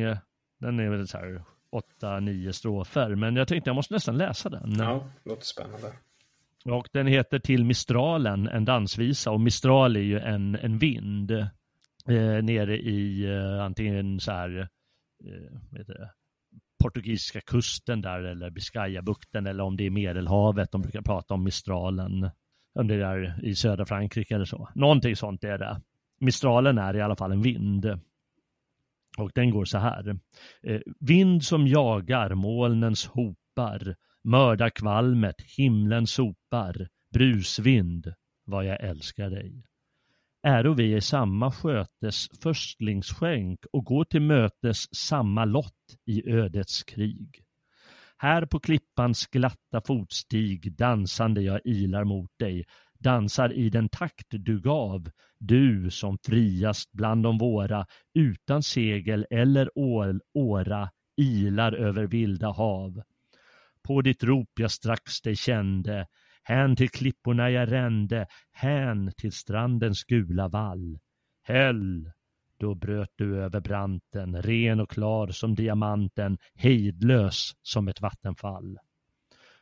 [0.59, 3.15] Den är väl så här åtta, nio strofer.
[3.15, 4.75] Men jag tänkte jag måste nästan läsa den.
[4.79, 5.93] Ja, låter spännande.
[6.65, 9.31] Och den heter Till Mistralen, en dansvisa.
[9.31, 15.57] Och Mistral är ju en, en vind eh, nere i eh, antingen så här, eh,
[15.69, 16.09] det,
[16.83, 20.71] portugisiska kusten där eller Biscayabukten eller om det är Medelhavet.
[20.71, 22.29] De brukar prata om Mistralen.
[22.73, 24.69] Om det är där i södra Frankrike eller så.
[24.75, 25.81] Någonting sånt är det.
[26.19, 27.85] Mistralen är i alla fall en vind.
[29.17, 30.19] Och den går så här.
[30.63, 38.13] Eh, vind som jagar molnens hopar, mördar kvalmet, himlen sopar, brusvind,
[38.45, 39.63] vad jag älskar dig.
[40.43, 47.43] Äro vi i samma skötes förstlingsskänk och går till mötes samma lott i ödets krig.
[48.17, 52.65] Här på klippans glatta fotstig dansande jag ilar mot dig,
[53.03, 59.69] dansar i den takt du gav, du som friast bland de våra, utan segel eller
[59.77, 63.01] ål, åra, ilar över vilda hav.
[63.87, 66.07] På ditt rop jag strax dig kände,
[66.43, 70.99] hän till klipporna jag rände, hän till strandens gula vall.
[71.43, 72.11] Häll,
[72.59, 78.77] då bröt du över branten, ren och klar som diamanten, hejdlös som ett vattenfall.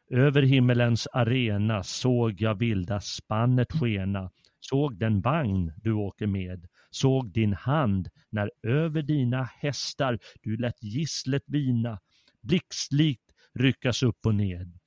[0.10, 7.32] Över himmelens arena såg jag vilda spannet skena, såg den vagn du åker med, såg
[7.34, 12.00] din hand när över dina hästar du lät gisslet vina,
[12.42, 14.80] blixtlikt ryckas upp och ned.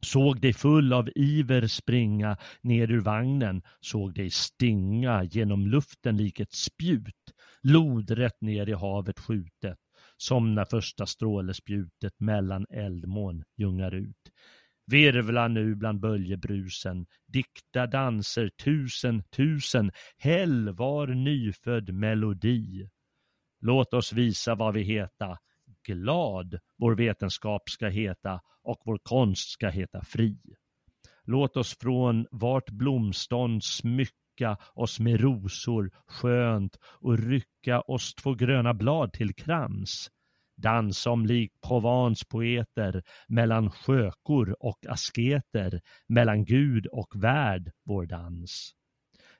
[0.00, 6.40] Såg dig full av iver springa ner ur vagnen, såg dig stinga genom luften lik
[6.40, 7.32] ett spjut,
[7.62, 9.78] lodrätt ner i havet skjutet
[10.18, 14.32] som när första strålespjutet mellan eldmån ljungar ut.
[14.86, 22.88] Virvla nu bland böljebrusen, dikta danser tusen, tusen, häll var nyfödd melodi.
[23.60, 25.38] Låt oss visa vad vi heta,
[25.86, 30.38] glad vår vetenskap ska heta och vår konst ska heta fri.
[31.24, 33.64] Låt oss från vart blomstånd
[34.38, 40.10] smycka oss med rosor skönt och rycka oss två gröna blad till krans.
[40.56, 48.72] Dans om lik Provence poeter mellan skökor och asketer, mellan Gud och värld vår dans.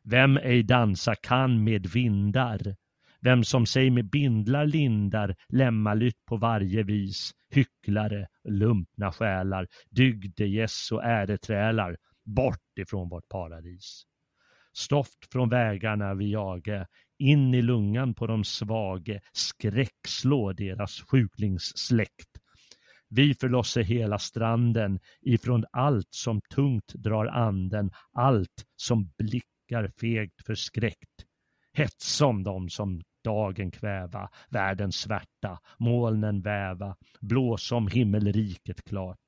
[0.05, 2.77] Vem ej dansa kan med vindar,
[3.21, 11.05] vem som sig med bindlar lindar, lämmalytt på varje vis, hycklare, lumpna själar, dygdegäss och
[11.05, 14.08] äreträlar, bort ifrån vårt paradis.
[14.79, 16.87] Stoft från vägarna vi jaga,
[17.19, 22.29] in i lungan på de svage, skräckslå deras sjuklingssläkt.
[23.09, 31.25] Vi förlosser hela stranden ifrån allt som tungt drar anden, allt som blickar fegt förskräckt.
[31.73, 39.28] Hetsom dem som dagen kväva, världens svärta, molnen väva, blåsom himmelriket klart.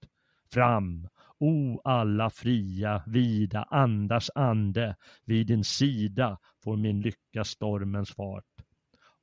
[0.53, 8.45] Fram, O alla fria, vida andars ande, vid din sida får min lycka stormens fart.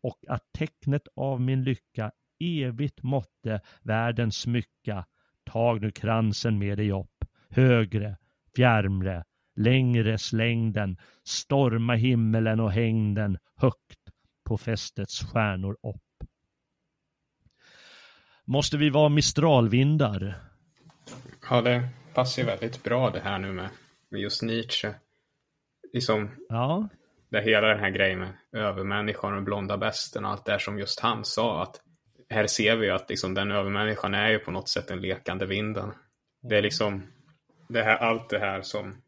[0.03, 5.05] Och att tecknet av min lycka evigt måtte världen smycka,
[5.45, 8.17] tag nu kransen med dig upp, högre,
[8.55, 9.23] fjärmre,
[9.55, 13.99] längre släng den storma himmelen och häng den högt
[14.43, 16.29] på fästets stjärnor upp.
[18.45, 20.46] Måste vi vara mistralvindar?
[21.49, 23.69] Ja, det passar ju väldigt bra det här nu med,
[24.09, 24.93] med just Nietzsche.
[25.93, 26.89] Liksom, ja.
[27.29, 30.99] det hela den här grejen med övermänniskan och blonda besten och allt det som just
[30.99, 31.81] han sa att
[32.29, 35.45] här ser vi ju att liksom, den övermänniskan är ju på något sätt den lekande
[35.45, 35.93] vinden.
[36.41, 37.03] Det är liksom
[37.69, 39.01] det här, allt det här som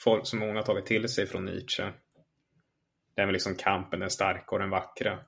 [0.00, 1.92] folk som många har tagit till sig från Nietzsche.
[3.16, 5.18] Det är liksom kampen, den starka och den vackra.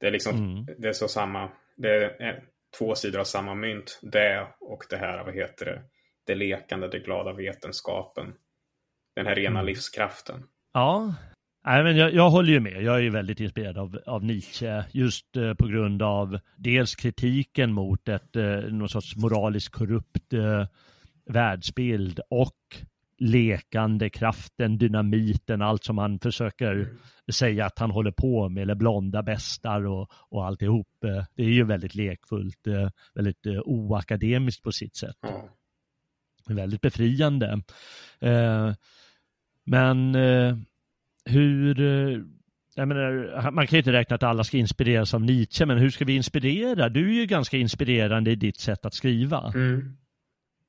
[0.00, 0.66] Det är liksom, mm.
[0.78, 2.44] det är så samma, det är
[2.78, 4.00] två sidor av samma mynt.
[4.02, 5.82] Det och det här, vad heter det,
[6.26, 8.34] det lekande, det glada vetenskapen.
[9.16, 9.66] Den här rena mm.
[9.66, 10.44] livskraften.
[10.72, 11.14] Ja,
[11.64, 12.82] Nej, men jag, jag, håller ju med.
[12.82, 17.72] Jag är ju väldigt inspirerad av, av Nietzsche just eh, på grund av dels kritiken
[17.72, 20.66] mot ett, eh, någon sorts moraliskt korrupt eh,
[21.26, 22.56] världsbild och
[23.18, 26.96] lekande kraften, dynamiten, allt som han försöker Mm.
[27.32, 31.04] säga att han håller på med, eller blonda bästar och, och alltihop.
[31.04, 35.16] Eh, Det är ju väldigt lekfullt, eh, väldigt eh, oakademiskt på sitt sätt.
[36.48, 37.62] Väldigt befriande.
[39.64, 40.14] Men
[41.24, 41.80] hur,
[42.74, 45.90] jag menar, man kan ju inte räkna att alla ska inspireras av Nietzsche, men hur
[45.90, 46.88] ska vi inspirera?
[46.88, 49.52] Du är ju ganska inspirerande i ditt sätt att skriva.
[49.54, 49.96] Mm.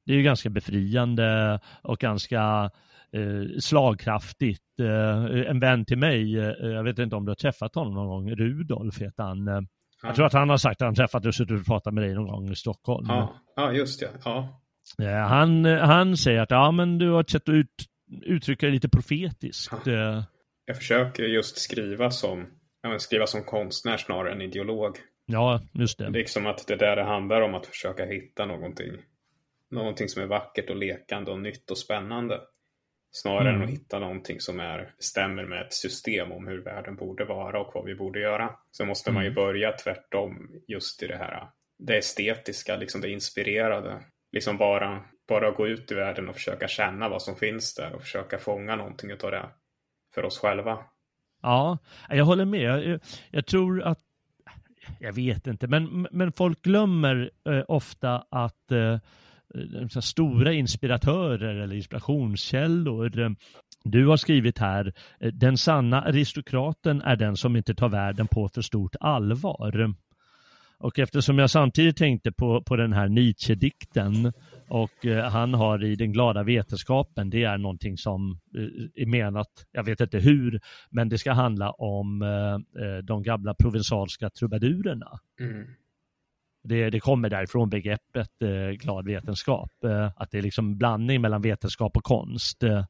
[0.05, 2.69] Det är ju ganska befriande och ganska
[3.13, 4.79] eh, slagkraftigt.
[4.79, 8.07] Eh, en vän till mig, eh, jag vet inte om du har träffat honom någon
[8.07, 9.47] gång, Rudolf heter han.
[9.47, 9.61] Eh,
[10.03, 12.03] Jag tror att han har sagt att han träffat dig och suttit och pratat med
[12.03, 13.05] dig någon gång i Stockholm.
[13.09, 14.09] Ja, ja just det.
[14.25, 14.61] Ja.
[15.01, 17.67] Eh, Han, han säger att ja, men du har ett sätt att ut,
[18.25, 19.87] uttrycka dig lite profetiskt.
[19.87, 20.23] Eh,
[20.65, 22.45] Jag försöker just skriva som,
[22.81, 24.97] ja, skriva som konstnär snarare än ideolog.
[25.25, 26.09] Ja, just det.
[26.09, 28.91] Liksom att det där det handlar om att försöka hitta någonting.
[29.73, 32.41] Någonting som är vackert och lekande och nytt och spännande.
[33.11, 33.61] Snarare Mm.
[33.61, 37.59] än att hitta någonting som är, stämmer med ett system om hur världen borde vara
[37.61, 38.55] och vad vi borde göra.
[38.71, 39.35] Så måste man ju Mm.
[39.35, 41.49] börja tvärtom just i det här,
[41.79, 44.03] det estetiska, liksom det inspirerade.
[44.31, 48.01] Liksom bara, bara gå ut i världen och försöka känna vad som finns där och
[48.01, 49.49] försöka fånga någonting utav det
[50.15, 50.79] för oss själva.
[51.41, 51.77] Ja,
[52.09, 52.61] jag håller med.
[52.83, 52.99] Jag,
[53.31, 53.99] jag tror att,
[54.99, 58.99] jag vet inte, men, men folk glömmer eh, ofta att eh,
[59.55, 63.35] Eh, stora inspiratörer eller inspirationskällor,
[63.83, 68.47] du har skrivit här, eh, den sanna aristokraten är den som inte tar världen på
[68.47, 69.93] för stort allvar.
[70.83, 74.33] Och eftersom jag samtidigt tänkte på, på den här Nietzsche-dikten
[74.69, 79.47] och eh, han har i Den glada vetenskapen, det är någonting som eh, är menat,
[79.71, 85.19] jag vet inte hur, men det ska handla om eh, eh de gamla provinsalska trubadurerna.
[85.39, 85.67] Mm.
[86.63, 91.21] Det, det kommer därifrån begreppet eh, glad vetenskap, eh, att det är liksom en blandning
[91.21, 92.63] mellan vetenskap och konst.
[92.63, 92.85] Eh,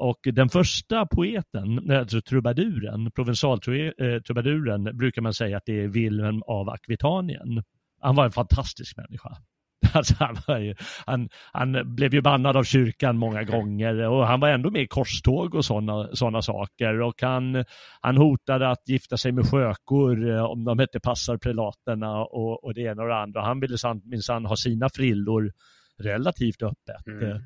[0.00, 5.88] och den första poeten, eh, alltså trubaduren, provinsaltrubaduren, eh, brukar man säga att det är
[5.88, 7.62] Wilhelm av Akvitanien.
[8.00, 9.36] Han var en fantastisk människa.
[9.94, 10.74] Alltså han, var ju,
[11.06, 14.86] han, han blev ju bannad av kyrkan många gånger och han var ändå med i
[14.86, 17.00] korståg och sådana såna saker.
[17.00, 17.64] Och han,
[18.00, 22.74] han hotade att gifta sig med sjökor eh, om de inte passar prelaterna och, och
[22.74, 23.42] det ena och det andra.
[23.42, 25.52] Han ville san- minsann ha sina frillor
[25.98, 27.06] relativt öppet.
[27.06, 27.30] Mm.
[27.30, 27.36] Eh,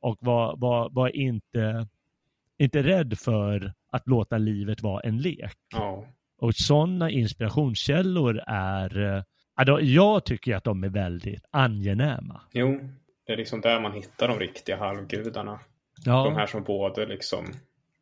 [0.00, 1.86] Och var, var, var inte,
[2.58, 5.56] inte rädd för att låta livet vara en lek.
[5.72, 6.04] Ja.
[6.38, 9.22] Och sådana inspirationskällor är, eh,
[9.80, 12.40] jag tycker att de är väldigt angenäma.
[12.52, 12.80] Jo,
[13.26, 15.60] det är liksom där man hittar de riktiga halvgudarna.
[16.04, 17.44] Ja, De här som både liksom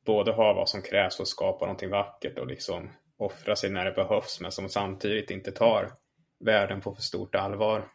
[0.06, 3.84] både har vad som krävs för att skapa någonting vackert och liksom offra sig när
[3.84, 5.92] det behövs men som samtidigt inte tar
[6.40, 7.88] världen på för stort allvar.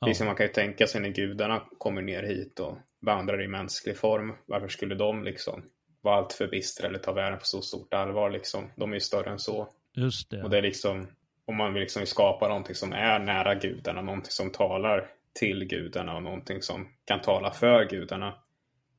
[0.00, 0.06] Ja.
[0.06, 3.96] Liksom man kan ju tänka sig när gudarna kommer ner hit och vandrar i mänsklig
[3.96, 4.32] form.
[4.46, 5.62] Varför skulle de liksom
[6.00, 8.70] vara allt för bistra eller ta världen på så stort allvar liksom?
[8.76, 9.68] De är ju större än så.
[9.94, 10.42] just det.
[10.42, 11.08] Och det är liksom,
[11.50, 15.06] om man vill liksom skapa någonting som är nära gudarna, någonting som talar
[15.38, 18.34] till gudarna och någonting som kan tala för gudarna.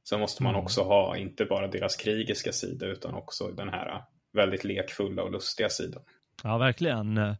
[0.03, 0.63] Så måste man Mm.
[0.63, 5.69] också ha, inte bara deras krigiska sida, utan också den här väldigt lekfulla och lustiga
[5.69, 6.01] sidan.
[6.43, 7.17] Ja, verkligen.
[7.17, 7.35] Eh,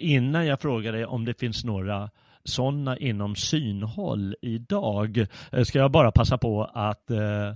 [0.00, 2.10] innan jag frågar dig om det finns några
[2.44, 7.54] sådana inom synhåll idag, eh, ska jag bara passa på att eh,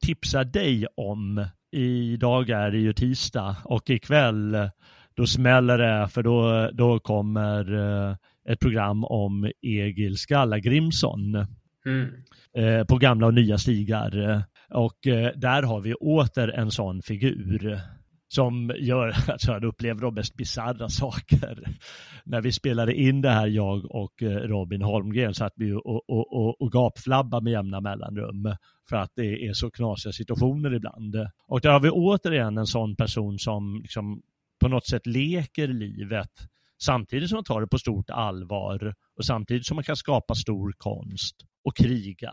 [0.00, 4.70] tipsa dig om, idag är det ju tisdag och ikväll
[5.16, 8.16] då smäller det för då, då kommer eh,
[8.48, 11.46] ett program om Egil Skallagrimsson
[11.86, 12.08] Mm.
[12.56, 14.44] eh, på gamla och nya stigar.
[14.70, 17.80] Och eh, där har vi åter en sån figur
[18.28, 21.64] som gör att han upplever de mest bisarra saker.
[22.24, 26.62] När vi spelade in det här, jag och Robin Holmgren, satt vi och, och, och,
[26.62, 28.54] och gapflabbade med jämna mellanrum
[28.88, 31.16] för att det är så knasiga situationer ibland.
[31.48, 34.22] Och där har vi återigen en sån person som liksom
[34.64, 36.30] på något sätt leker livet
[36.82, 40.74] samtidigt som man tar det på stort allvar och samtidigt som man kan skapa stor
[40.78, 42.32] konst och kriga.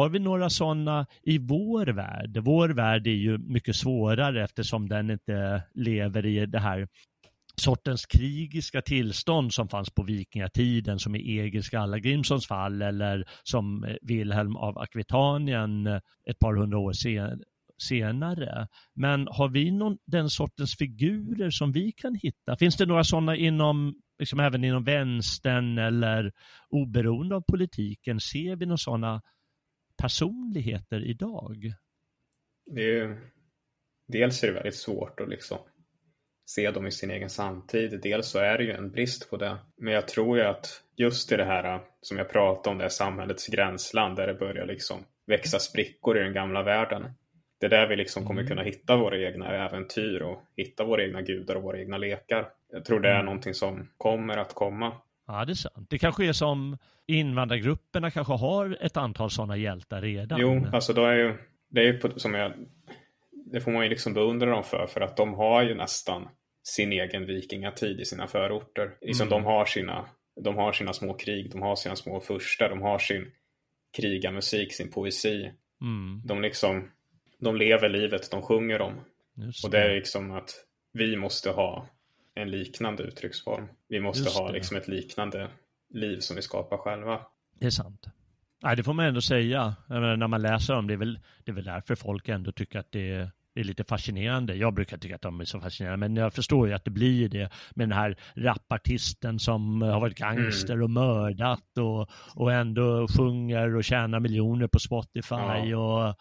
[0.00, 2.38] Har vi några sådana i vår värld?
[2.42, 6.88] Vår värld är ju mycket svårare eftersom den inte lever i det här
[7.56, 14.56] sortens krigiska tillstånd som fanns på vikingatiden som i Egil Skallagrimssons fall eller som Wilhelm
[14.56, 15.86] av Akvitanien
[16.30, 17.42] ett par hundra år sen,
[17.82, 18.68] senare.
[18.94, 22.56] Men har vi någon, den sortens figurer som vi kan hitta?
[22.56, 26.32] Finns det några sådana inom, liksom även inom vänstern eller
[26.70, 28.20] oberoende av politiken?
[28.20, 29.22] Ser vi några sådana
[30.00, 31.72] personligheter idag?
[32.66, 33.16] Det är ju,
[34.08, 35.58] dels är det väldigt svårt att liksom
[36.50, 38.00] se dem i sin egen samtid.
[38.02, 39.56] Dels så är det ju en brist på det.
[39.76, 42.88] Men jag tror ju att just i det här som jag pratade om, det här
[42.88, 47.10] samhällets gränsland där det börjar liksom växa sprickor i den gamla världen.
[47.60, 48.48] Det är där vi liksom kommer mm.
[48.48, 52.48] kunna hitta våra egna äventyr och hitta våra egna gudar och våra egna lekar.
[52.72, 53.24] Jag tror det är mm.
[53.24, 54.92] någonting som kommer att komma.
[55.32, 55.90] Ja, det är sant.
[55.90, 60.40] Det kanske är som invandrargrupperna kanske har ett antal sådana hjältar redan.
[60.40, 61.36] Jo, alltså då är ju,
[61.68, 62.52] det är ju på, som jag,
[63.52, 66.28] det får man ju liksom beundra dem för, för att de har ju nästan
[66.62, 68.90] sin egen vikingatid i sina förorter.
[69.00, 69.42] Liksom mm.
[69.42, 70.06] de har sina,
[70.40, 73.30] de har sina små krig, de har sina små furstar, de har sin
[73.96, 75.52] krigarmusik, sin poesi.
[75.80, 76.22] Mm.
[76.24, 76.90] De liksom,
[77.38, 79.00] de lever livet de sjunger om.
[79.36, 80.50] Just och det är liksom att
[80.92, 81.86] vi måste ha
[82.40, 83.68] en liknande uttrycksform.
[83.88, 84.52] Vi måste Just ha det.
[84.52, 85.48] liksom ett liknande
[85.94, 87.20] liv som vi skapar själva.
[87.60, 88.06] Det är sant.
[88.62, 89.76] Nej, det får man ändå säga.
[89.88, 92.78] Menar, när man läser om det, är väl, det är väl därför folk ändå tycker
[92.78, 93.30] att det är
[93.60, 94.54] är lite fascinerande.
[94.54, 97.28] Jag brukar tycka att de är så fascinerande, men jag förstår ju att det blir
[97.28, 100.84] det med den här rapartisten som har varit gangster mm.
[100.84, 105.34] och mördat och, och ändå sjunger och tjänar miljoner på Spotify
[105.64, 105.76] ja.
[105.76, 106.14] och,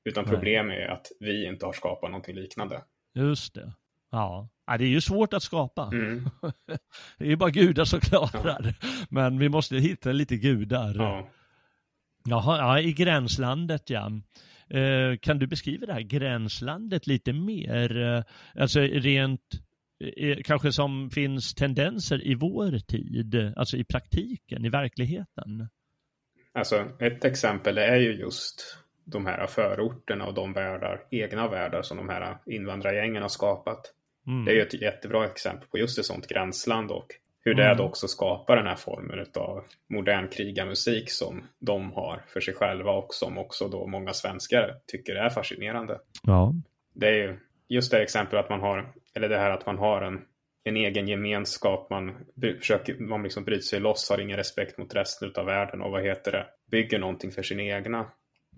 [0.04, 2.82] Utan problemet är att vi inte har skapat någonting liknande.
[3.14, 3.72] Just det.
[4.10, 5.86] Ja, ja det är ju svårt att skapa.
[5.92, 6.30] Mm.
[7.18, 8.74] det är ju bara gudar som klarar.
[8.80, 8.88] Ja.
[9.10, 10.94] Men vi måste hitta lite gudar.
[10.94, 11.28] Ja.
[12.24, 14.10] Jaha, ja, i gränslandet ja.
[14.68, 18.02] Eh, kan du beskriva det här gränslandet lite mer?
[18.02, 18.22] Eh,
[18.62, 19.60] alltså rent
[20.44, 25.26] kanske som finns tendenser i vår tid, alltså i praktiken, i verkligen?
[26.52, 31.96] Alltså ett exempel är ju just de här förorterna och de världar, egna världar som
[31.96, 33.94] de här invandrargängen har skapat.
[34.26, 34.44] Mm.
[34.44, 37.06] Det är ju ett jättebra exempel på just ett sånt gränsland och
[37.44, 37.76] hur det mm.
[37.76, 42.92] då också skapar den här formen av modern krigarmusik som de har för sig själva
[42.92, 45.98] och som också då många svenskar tycker är fascinerande.
[46.22, 46.54] Ja.
[46.94, 47.38] Det är ju
[47.68, 50.20] just det exempel att man har, eller det här att man har en,
[50.64, 52.14] en egen gemenskap, man
[52.58, 56.04] försöker, man liksom bryter sig loss, har ingen respekt mot resten av världen och vad
[56.04, 58.06] heter det, bygger någonting för sin egna.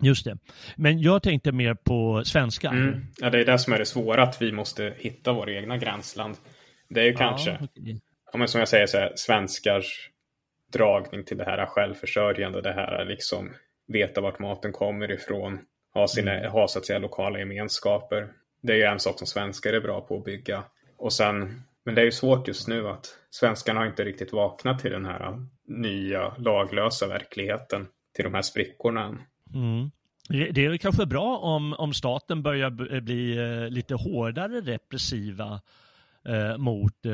[0.01, 0.37] Just det.
[0.75, 2.71] Men jag tänkte mer på svenskar.
[2.71, 3.01] Mm.
[3.17, 6.35] Ja, det är det som är det svåra, att vi måste hitta vår egna gränsland.
[6.89, 7.99] Det är ju ja, kanske, okay.
[8.31, 10.09] ja, men som jag säger, så här, svenskars
[10.73, 13.53] dragning till det här självförsörjande, det här liksom
[13.87, 15.59] veta vart maten kommer ifrån,
[15.93, 16.51] ha, sina, mm.
[16.51, 18.27] ha så att säga lokala gemenskaper.
[18.65, 20.63] Det är ju en sak som svenskar är bra på att bygga.
[20.97, 24.79] Och sen, men det är ju svårt just nu att svenskarna har inte riktigt vaknat
[24.79, 25.37] till den här äh,
[25.67, 29.21] nya laglösa verkligheten, till de här sprickorna än.
[29.53, 29.91] Mm.
[30.29, 35.61] Det är kanske bra om, om staten börjar bli äh, lite hårdare repressiva
[36.27, 37.11] eh, mot eh,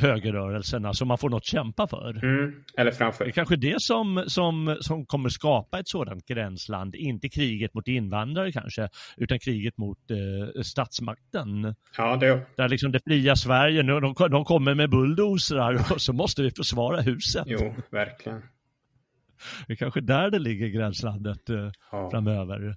[0.00, 2.24] högerrörelserna så man får något att kämpa för.
[2.24, 3.24] Mm, eller framför.
[3.24, 7.88] Det är kanske det som, som, som kommer skapa ett sådant gränsland, inte kriget mot
[7.88, 11.74] invandrare kanske, utan kriget mot eh, statsmakten.
[11.96, 12.40] Ja, det...
[12.56, 17.00] Där liksom det fria Sverige, de, de kommer med bulldozrar och så måste vi försvara
[17.00, 17.44] huset.
[17.46, 18.42] Jo, verkligen.
[19.66, 22.10] Det är kanske där det ligger gränslandet eh, ja.
[22.10, 22.76] framöver.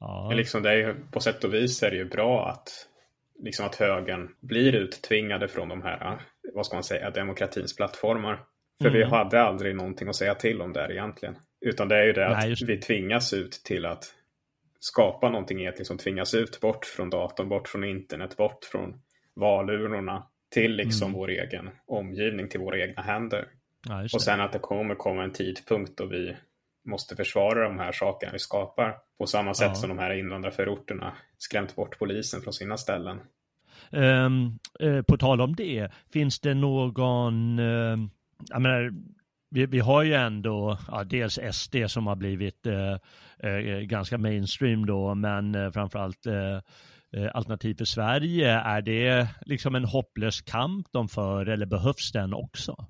[0.00, 0.32] Ja.
[0.34, 2.68] Liksom det är på sätt och vis är det ju bra att
[3.42, 6.20] liksom att högern blir uttvingade från de här,
[6.54, 8.44] vad ska man säga, demokratins plattformar.
[8.82, 8.98] För mm.
[8.98, 11.36] vi hade aldrig någonting att säga till om där egentligen.
[11.60, 14.14] Utan det är ju det Nej, att vi tvingas ut till att
[14.80, 19.00] skapa någonting etniskt som tvingas ut bort från datorn, bort från internet, bort från
[19.34, 21.18] valurnorna till liksom mm.
[21.18, 23.48] vår egen omgivning, till våra egna händer.
[23.88, 26.36] Ja, och sen att det kommer komma en tidpunkt då vi
[26.84, 28.96] måste försvara de här sakerna vi skapar.
[29.18, 29.74] På samma sätt ja.
[29.74, 33.20] som de här invandrarförorterna skrämt bort polisen från sina ställen.
[33.90, 37.98] Um, uh, på tal om det, finns det någon, uh,
[38.50, 38.92] jag menar,
[39.50, 42.96] vi, vi, har ju ändå ja, dels SD som har blivit uh,
[43.80, 46.26] ganska mainstream då, men framförallt
[47.16, 52.34] eh, Alternativ för Sverige, är det liksom en hopplös kamp de för eller behövs den
[52.34, 52.86] också?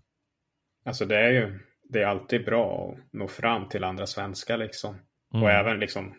[0.84, 1.60] Alltså det är ju,
[1.92, 4.96] det är alltid bra att nå fram till andra svenskar liksom.
[5.34, 5.42] Mm.
[5.42, 6.14] Och även liksom,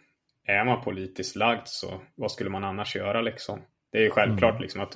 [0.47, 3.61] är man politiskt lagd så vad skulle man annars göra liksom?
[3.91, 4.61] Det är ju självklart mm.
[4.61, 4.95] liksom att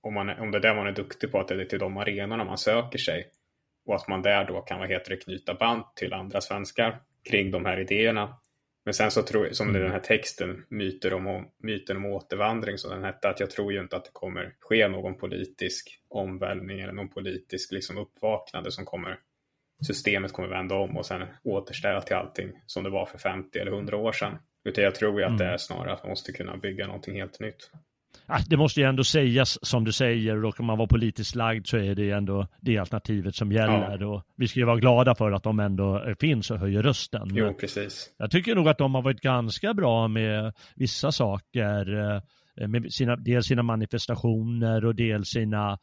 [0.00, 1.96] om, man, om det är det man är duktig på, att det är till de
[1.96, 3.30] arenorna man söker sig.
[3.86, 7.50] Och att man där då kan vad heter det, knyta band till andra svenskar kring
[7.50, 8.36] de här idéerna.
[8.84, 9.82] Men sen så tror jag, som mm.
[9.82, 13.80] den här texten, myter om, myten om återvandring som den hette, att jag tror ju
[13.80, 19.18] inte att det kommer ske någon politisk omvälvning eller någon politisk liksom uppvaknande som kommer
[19.86, 23.72] systemet kommer vända om och sen återställa till allting som det var för 50 eller
[23.72, 24.38] 100 år sedan.
[24.64, 25.38] Utan jag tror ju att mm.
[25.38, 27.70] det är snarare att man måste kunna bygga någonting helt nytt.
[28.48, 31.76] Det måste ju ändå sägas som du säger, och om man var politiskt lagd så
[31.76, 33.98] är det ändå det alternativet som gäller.
[34.00, 34.06] Ja.
[34.06, 37.28] Och vi ska ju vara glada för att de ändå finns och höjer rösten.
[37.32, 38.10] Jo, precis.
[38.18, 42.14] Jag tycker nog att de har varit ganska bra med vissa saker.
[42.60, 45.78] Eh, med sina, dels sina manifestationer och dels sina,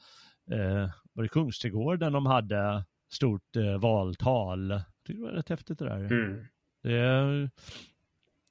[0.52, 4.68] eh, var det Kungsträdgården de hade stort eh, valtal.
[5.08, 5.98] Det var rätt häftigt det där.
[5.98, 6.46] Mm.
[6.84, 7.50] Det,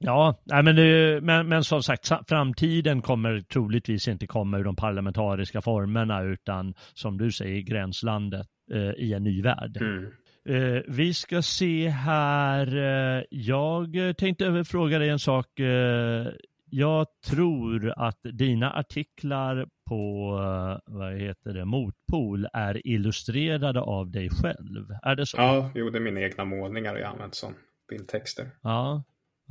[0.03, 4.77] Ja, nej men, det, men, men som sagt, framtiden kommer troligtvis inte komma ur de
[4.77, 9.77] parlamentariska formerna utan som du säger gränslandet eh, i en ny värld.
[9.81, 10.11] Mm.
[10.49, 15.61] Eh, vi ska se här, eh, jag tänkte fråga dig en sak.
[15.61, 16.27] Eh,
[16.71, 24.31] jag tror att dina artiklar på, eh, vad heter det, Motpol är illustrerade av dig
[24.31, 24.97] själv.
[25.03, 25.37] Är det så?
[25.37, 27.55] Ja, det är mina egna målningar jag använt som
[27.89, 28.51] bildtexter.
[28.63, 29.03] Ja,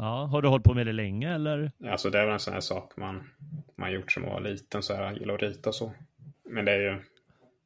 [0.02, 1.72] Ja, har du hållit på med det länge eller?
[1.86, 3.30] Alltså det är väl en sån här sak man,
[3.78, 5.94] man gjort som var liten så här, gillar att rita och så.
[6.50, 6.98] Men det är ju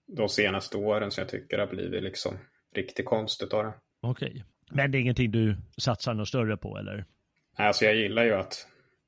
[0.07, 2.33] de senaste åren som jag tycker har blivit liksom
[2.75, 3.73] riktigt konstigt av det.
[4.01, 7.05] Okej, men det är ingenting du satsar något större på eller?
[7.57, 8.67] Alltså jag gillar ju att,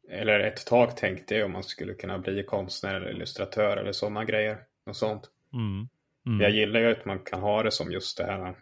[0.10, 4.26] eller ett tag tänkte jag om man skulle kunna bli konstnär eller illustratör eller sådana
[4.26, 4.58] grejer.
[4.86, 5.30] Och sånt.
[5.54, 5.88] Mm.
[6.26, 6.42] Mm.
[6.42, 8.56] Jag gillar ju att man kan ha det som just det här,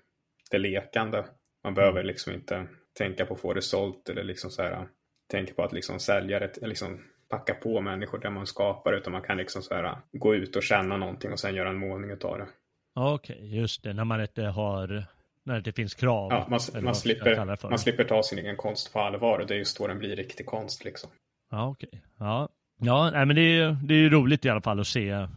[0.52, 1.26] det lekande.
[1.64, 2.68] Man behöver liksom inte
[2.98, 4.88] tänka på att få det sålt eller liksom så här,
[5.32, 9.22] tänka på att liksom sälja det, liksom packa på människor det man skapar utan man
[9.22, 12.38] kan liksom så här, gå ut och känna någonting och sen göra en målning av
[12.38, 12.48] det.
[12.95, 15.06] Okej, okay, just det, när man inte har,
[15.44, 16.32] när det finns krav.
[16.32, 19.57] Ja, man, man slipper, man slipper ta sin egen konst på allvar och det är
[19.57, 21.10] just då den blir riktig konst liksom.
[21.54, 21.90] Ja, okej.
[21.92, 22.02] Okay.
[22.20, 22.50] Ja,
[22.80, 25.28] ja nej, men det är, det är roligt i alla fall att se eh,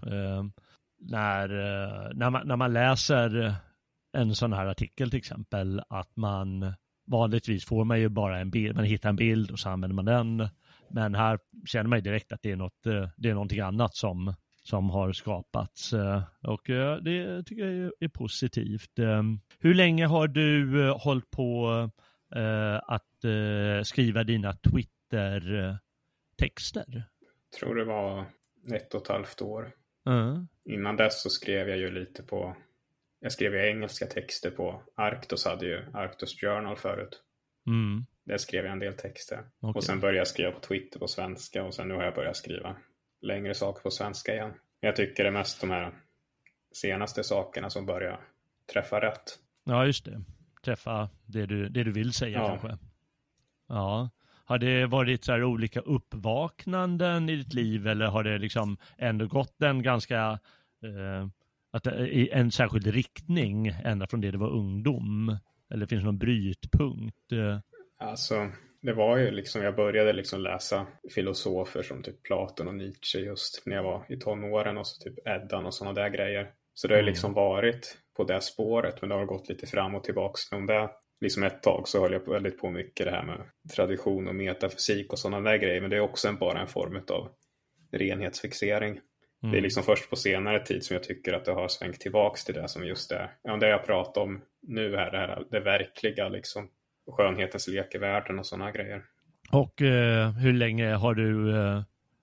[0.98, 3.54] när, eh, när, man, när man läser
[4.12, 6.74] en sån här artikel till exempel, att man
[7.06, 10.04] vanligtvis får man ju bara en bild, man hittar en bild och så använder man
[10.04, 10.48] den.
[10.90, 13.94] Men här känner man ju direkt att det är, något, eh, det är någonting annat
[13.94, 15.92] som, som har skapats.
[15.92, 16.22] Eh.
[16.42, 18.98] Och eh, det tycker jag är positivt.
[18.98, 19.22] Eh,
[19.58, 21.68] hur länge har du hållit på
[22.86, 23.02] att
[23.82, 25.78] skriva dina Twitter
[26.38, 27.04] Twitter-texter?
[27.50, 28.24] Jag tror det var
[28.72, 29.72] ett och ett halvt år.
[30.06, 30.48] Mm.
[30.64, 32.56] Innan dess så skrev jag ju lite på
[33.20, 37.22] jag skrev ju engelska texter på Arctos, hade ju Arctos Journal förut.
[37.66, 38.06] Mm.
[38.24, 39.38] Där skrev jag en del texter.
[39.60, 39.72] Okay.
[39.78, 42.36] Och sen började jag skriva på Twitter på svenska och sen nu har jag börjat
[42.36, 42.76] skriva
[43.20, 44.52] längre saker på svenska igen.
[44.80, 45.94] Jag tycker det är mest de här
[46.72, 48.20] senaste sakerna som börjar
[48.72, 49.38] träffa rätt.
[49.64, 50.22] Ja, just det.
[50.64, 52.48] Träffa det du, det du vill säga ja.
[52.48, 52.78] kanske.
[53.66, 54.10] Ja.
[54.48, 59.26] Har det varit så här olika uppvaknanden i ditt liv eller har det liksom ändå
[59.26, 60.38] gått en ganska
[60.82, 61.26] eh,
[61.72, 65.38] att i en särskild riktning ända från det det var ungdom?
[65.70, 67.32] Eller finns det någon brytpunkt?
[67.98, 68.50] Alltså,
[68.82, 73.62] det var ju liksom, jag började liksom läsa filosofer som typ Platon och Nietzsche just
[73.66, 76.50] när jag var i tonåren och så typ Eddan och sådana där grejer.
[76.74, 77.10] Så det har mm.
[77.10, 80.90] liksom varit på det spåret, men det har gått lite fram och tillbaks om det.
[81.20, 83.40] Liksom ett tag så höll jag väldigt på mycket det här med
[83.74, 86.96] tradition och metafysik och sådana där grejer, men det är också en, bara en form
[87.10, 87.28] av
[87.92, 89.00] renhetsfixering.
[89.42, 89.52] Mm.
[89.52, 92.44] Det är liksom först på senare tid som jag tycker att det har svängt tillbaks
[92.44, 95.60] till det som just är, ja, det jag pratar om nu här, det, här, det
[95.60, 96.68] verkliga liksom.
[97.10, 99.02] Skönhetens lek i världen och sådana grejer.
[99.52, 101.82] Och eh, hur länge har du eh,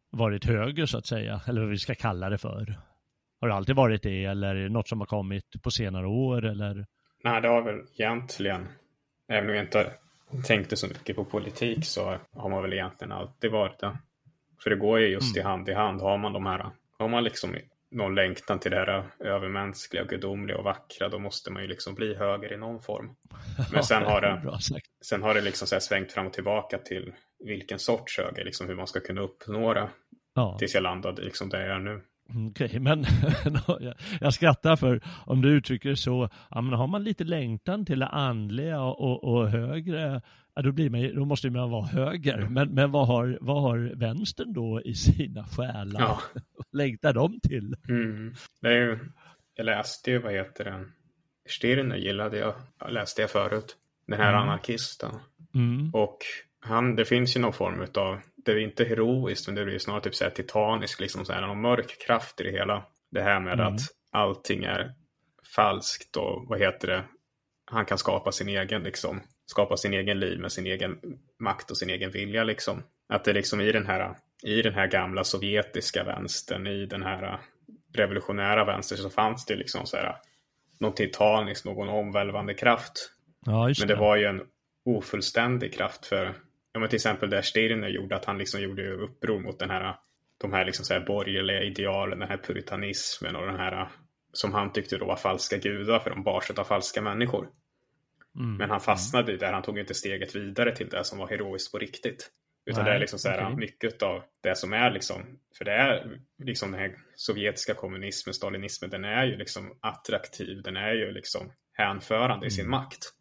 [0.09, 2.75] varit höger så att säga, eller vad vi ska kalla det för?
[3.41, 6.45] Har det alltid varit det eller är det något som har kommit på senare år
[6.45, 6.85] eller?
[7.23, 8.67] Nej, det har väl egentligen,
[9.29, 9.91] även om jag inte
[10.45, 13.97] tänkte så mycket på politik så har man väl egentligen alltid varit det.
[14.63, 15.47] För det går ju just mm.
[15.47, 16.01] i hand i hand.
[16.01, 17.55] Har man de här har man liksom
[17.91, 22.15] någon längtan till det här övermänskliga, gudomliga och vackra, då måste man ju liksom bli
[22.15, 23.15] höger i någon form.
[23.73, 24.59] Men sen har det,
[25.05, 28.75] sen har det liksom så svängt fram och tillbaka till vilken sorts höger, liksom hur
[28.75, 29.89] man ska kunna uppnå det.
[30.33, 30.57] Ja.
[30.59, 32.01] Tills jag landade liksom där jag är nu.
[32.49, 33.05] Okej, men
[34.21, 38.07] jag skrattar för om du uttrycker så, ja, men har man lite längtan till det
[38.07, 40.21] andliga och, och högre,
[40.55, 42.47] ja, då, blir man, då måste man vara höger.
[42.49, 46.01] Men, men vad, har, vad har vänstern då i sina själar?
[46.01, 46.21] Ja.
[46.71, 47.75] längtar de till?
[47.89, 48.33] Mm.
[48.61, 48.99] Det är
[49.55, 50.91] jag läste ju, vad heter den,
[51.49, 52.55] Stirner gillade jag,
[52.89, 53.77] läste jag förut.
[54.07, 54.41] Den här mm.
[54.41, 55.11] anarkisten.
[55.55, 55.91] Mm.
[55.93, 56.17] Och
[56.59, 60.01] han, det finns ju någon form av, det är inte heroiskt men det blir snarare
[60.01, 62.85] typ så här titaniskt, liksom så här, någon mörk kraft i det hela.
[63.11, 63.67] Det här med mm.
[63.73, 64.93] att allting är
[65.55, 67.03] falskt och vad heter det,
[67.65, 70.99] han kan skapa sin egen liksom, skapa sin egen liv med sin egen
[71.39, 72.83] makt och sin egen vilja liksom.
[73.09, 77.39] Att det liksom i den här, i den här gamla sovjetiska vänstern, i den här
[77.93, 80.15] revolutionära vänstern så fanns det liksom så här
[80.79, 83.11] någon titanisk, någon omvälvande kraft.
[83.45, 84.41] Ja, men det, det var ju en
[84.85, 86.33] ofullständig kraft för
[86.73, 89.95] ja, men till exempel där Stirner gjorde, att han liksom gjorde uppror mot den här,
[90.37, 93.89] de här, liksom så här borgerliga idealen, den här puritanismen och den här
[94.33, 97.49] som han tyckte då var falska gudar för de bars av falska människor.
[98.35, 98.57] Mm.
[98.57, 99.39] Men han fastnade mm.
[99.39, 102.31] där, han tog inte steget vidare till det som var heroiskt på riktigt.
[102.65, 103.55] Utan Nej, det är liksom så här, okay.
[103.55, 108.89] mycket av det som är liksom, för det är liksom den här sovjetiska kommunismen, stalinismen,
[108.89, 112.47] den är ju liksom attraktiv, den är ju liksom hänförande mm.
[112.47, 112.71] i sin mm.
[112.71, 113.13] makt.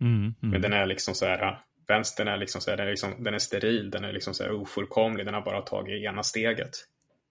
[0.00, 0.34] Mm, mm.
[0.40, 3.34] Men den är liksom så här, vänstern är liksom så här, den är, liksom, den
[3.34, 6.70] är steril, den är liksom så här ofullkomlig, den har bara tagit ena steget.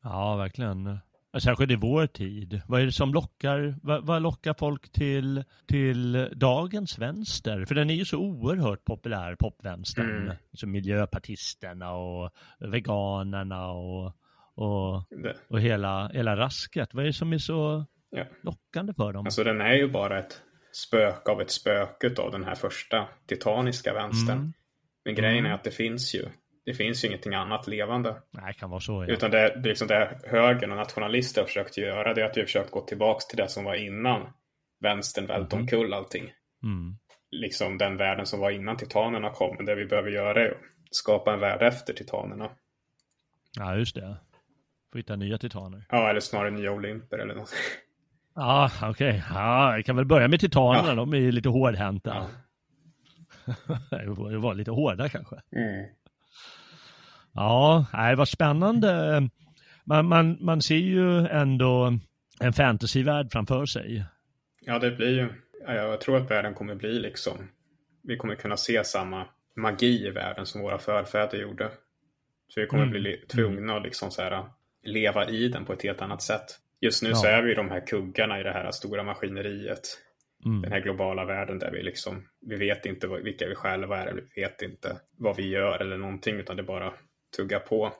[0.03, 0.99] Ja, verkligen.
[1.39, 2.61] Särskilt i vår tid.
[2.67, 7.65] Vad är det som lockar, vad, vad, lockar folk till, till dagens vänster?
[7.65, 10.21] För den är ju så oerhört populär, popvänstern.
[10.21, 10.35] Mm.
[10.51, 14.05] Alltså miljöpartisterna och veganerna och,
[14.55, 15.03] och,
[15.47, 16.93] och hela, hela rasket.
[16.93, 18.25] Vad är det som är så ja.
[18.41, 19.25] lockande för dem?
[19.25, 20.41] Alltså den är ju bara ett
[20.73, 24.37] spöke av ett spöke av den här första titaniska vänstern.
[24.37, 24.53] Mm.
[25.05, 25.51] Men grejen mm.
[25.51, 26.25] är att det finns ju
[26.65, 28.21] det finns ju ingenting annat levande.
[28.31, 29.05] Nej, det kan vara så.
[29.07, 29.13] Ja.
[29.13, 32.41] Utan det, det, liksom det högern och nationalister har försökt göra det är att vi
[32.41, 34.33] har försökt gå tillbaka till det som var innan
[34.79, 35.63] vänstern välte mm.
[35.63, 36.23] omkull allting.
[36.63, 36.97] Mm.
[37.31, 39.55] Liksom den världen som var innan titanerna kom.
[39.55, 40.57] Men det vi behöver göra är att
[40.91, 42.51] skapa en värld efter titanerna.
[43.57, 44.17] Ja, just det.
[44.91, 45.85] Få hitta nya titaner.
[45.89, 47.53] Ja, eller snarare nya olymper eller något.
[48.35, 48.89] Ja, okej.
[48.89, 49.21] Okay.
[49.29, 50.87] Ja, jag kan väl börja med titanerna.
[50.87, 50.95] Ja.
[50.95, 52.15] De är lite hårdhänta.
[52.15, 52.27] Ja.
[53.89, 55.35] det var lite hårda kanske.
[55.55, 55.85] Mm.
[57.33, 59.21] Ja, det var spännande.
[59.83, 61.97] Man, man, man ser ju ändå
[62.39, 64.05] en fantasyvärld framför sig.
[64.61, 65.29] Ja, det blir ju.
[65.67, 67.37] Jag tror att världen kommer bli liksom.
[68.03, 71.71] Vi kommer kunna se samma magi i världen som våra förfäder gjorde.
[72.47, 73.01] Så vi kommer mm.
[73.01, 74.45] bli tvungna att liksom så här,
[74.83, 76.59] leva i den på ett helt annat sätt.
[76.81, 77.15] Just nu ja.
[77.15, 79.97] så är vi de här kuggarna i det här stora maskineriet.
[80.45, 80.61] Mm.
[80.61, 84.23] Den här globala världen där vi liksom, vi vet inte vilka vi själva är, eller
[84.35, 86.93] vi vet inte vad vi gör eller någonting, utan det bara
[87.37, 87.93] tugga på.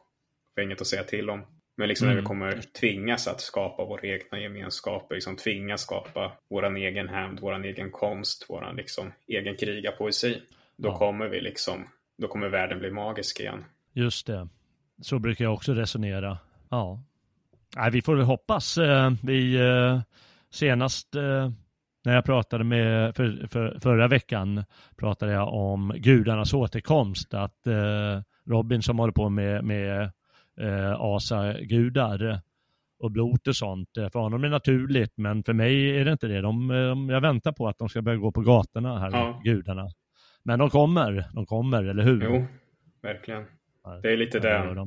[0.56, 1.46] Vi har inget att säga till om.
[1.78, 2.16] Men liksom mm.
[2.16, 2.28] när vi mm.
[2.28, 7.92] kommer tvingas att skapa vår egna gemenskap, liksom tvingas skapa vår egen hämnd, vår egen
[7.92, 10.42] konst, vår liksom egen krigarpoesi.
[10.78, 10.98] Då ja.
[10.98, 11.88] kommer vi liksom,
[12.18, 13.66] då kommer världen bli magisk igen.
[13.94, 14.48] Just det.
[15.02, 16.38] Så brukar jag också resonera.
[16.70, 17.04] Ja.
[17.76, 18.78] Nej, vi får väl hoppas.
[18.78, 20.00] Eh, vi eh,
[20.52, 21.52] senast eh,
[22.06, 24.64] när jag pratade med, för, för, förra veckan
[24.98, 27.68] pratade jag om gudarnas återkomst, att
[28.46, 30.12] Robin som håller på med, med
[30.98, 32.40] asagudar
[33.00, 33.90] och blot och sånt.
[33.94, 36.42] För honom är det naturligt, men för mig är det inte det.
[36.42, 36.70] De,
[37.12, 39.42] jag väntar på att de ska börja gå på gatorna här, ja.
[39.44, 39.88] gudarna.
[40.44, 42.24] Men de kommer, de kommer, eller hur?
[42.24, 42.46] Jo,
[43.02, 43.46] verkligen.
[44.02, 44.86] Det är lite det.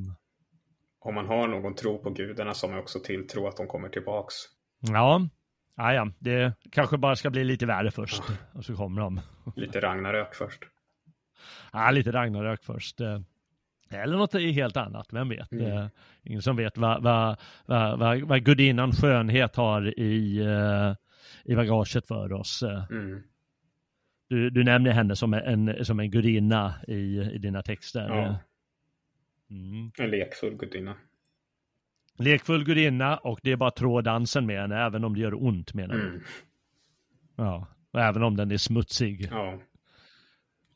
[1.05, 4.35] Om man har någon tro på gudarna som är också tilltro att de kommer tillbaks.
[4.81, 5.29] Ja,
[5.77, 6.09] ja.
[6.19, 8.23] det kanske bara ska bli lite värre först.
[8.29, 8.35] Ja.
[8.53, 9.21] Och så kommer de.
[9.57, 10.65] Lite Ragnarök först.
[11.73, 13.01] Ja, lite Ragnarök först.
[13.01, 13.21] Eh,
[13.91, 15.53] eller något helt annat, vem vet?
[15.53, 15.67] Mm.
[15.67, 15.87] Eh,
[16.23, 17.37] ingen som vet vad, vad,
[17.67, 20.95] vad, vad, vad gudinnan skönhet har i, eh,
[21.45, 22.63] i bagaget för oss.
[22.91, 23.23] Mm.
[24.29, 28.09] Du, du nämner henne som en, som en gudinna i, i dina texter.
[28.09, 28.37] Ja.
[29.51, 29.91] Mm.
[29.99, 30.97] En lekfull gudinna.
[32.19, 35.95] Lekfull gudinna och det är bara trådansen med henne, även om det gör ont menar
[35.95, 36.09] du?
[36.09, 36.23] Mm.
[37.37, 39.29] Ja, och även om den är smutsig.
[39.31, 39.59] Ja.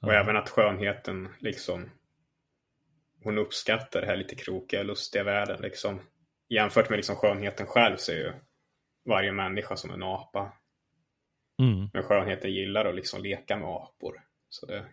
[0.00, 0.20] Och ja.
[0.20, 1.90] även att skönheten liksom
[3.24, 5.60] hon uppskattar det här lite krokiga, lustiga världen.
[5.62, 6.00] Liksom.
[6.48, 8.32] Jämfört med liksom skönheten själv så är ju
[9.04, 10.52] varje människa som en apa.
[11.58, 11.90] Mm.
[11.92, 14.22] Men skönheten gillar att liksom leka med apor.
[14.48, 14.86] Så det...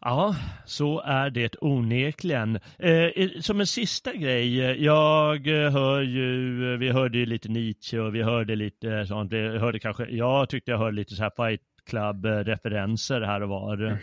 [0.00, 2.58] Ja, så är det onekligen.
[2.78, 8.22] Eh, som en sista grej, jag hör ju, vi hörde ju lite Nietzsche och vi
[8.22, 13.20] hörde lite sånt, vi hörde kanske, jag tyckte jag hörde lite så här Fight Club-referenser
[13.20, 13.74] här och var.
[13.74, 13.98] Mm.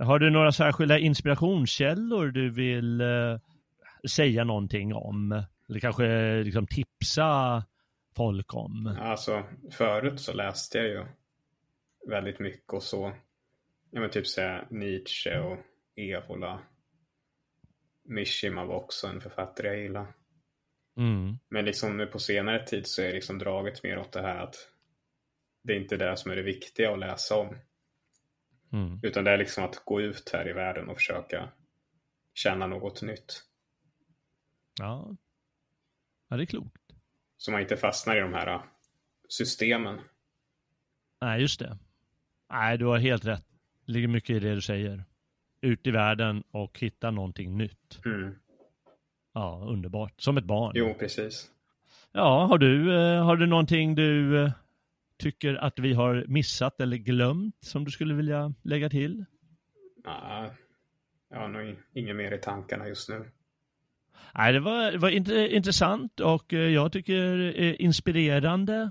[0.00, 3.38] Har du några särskilda inspirationskällor du vill eh,
[4.08, 5.44] säga någonting om?
[5.68, 7.64] Eller kanske liksom tipsa
[8.16, 8.98] folk om?
[9.00, 11.04] Alltså förut så läste jag ju
[12.08, 13.12] väldigt mycket och så.
[13.96, 15.58] Ja men typ säga Nietzsche och
[15.94, 16.62] Evola.
[18.02, 20.14] Mishima var också en författare jag gillar.
[20.96, 21.38] Mm.
[21.48, 24.56] Men liksom nu på senare tid så är liksom draget mer åt det här att
[25.62, 27.56] det är inte det som är det viktiga att läsa om.
[28.72, 29.00] Mm.
[29.02, 31.48] Utan det är liksom att gå ut här i världen och försöka
[32.34, 33.42] känna något nytt.
[34.78, 35.16] Ja.
[36.28, 36.82] ja, det är klokt.
[37.36, 38.62] Så man inte fastnar i de här
[39.28, 40.00] systemen.
[41.20, 41.78] Nej, just det.
[42.50, 43.55] Nej, du har helt rätt.
[43.86, 45.04] Ligger mycket i det du säger.
[45.60, 48.00] Ut i världen och hitta någonting nytt.
[48.04, 48.34] Mm.
[49.34, 50.20] Ja, underbart.
[50.20, 50.72] Som ett barn.
[50.74, 51.50] Jo, precis.
[52.12, 54.50] Ja, har du, eh, har du någonting du eh,
[55.18, 59.24] tycker att vi har missat eller glömt som du skulle vilja lägga till?
[60.04, 60.50] Nej,
[61.30, 63.30] jag har nog inget mer i tankarna just nu.
[64.34, 67.52] Nej, det var, det var int- intressant och eh, jag tycker
[67.82, 68.90] inspirerande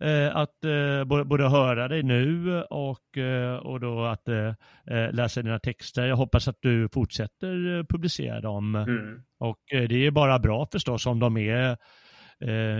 [0.00, 4.54] eh, att eh, både, höra dig nu och, eh, och då att eh,
[4.86, 6.06] eh, läsa dina texter.
[6.06, 8.74] Jag hoppas att du fortsätter eh, publicera dem.
[8.74, 9.22] Mm.
[9.38, 11.76] Och det är bara bra förstås om de är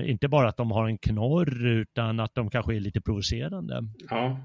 [0.05, 3.83] inte bara att de har en knorr utan att de kanske är lite provocerande.
[4.11, 4.41] Ja,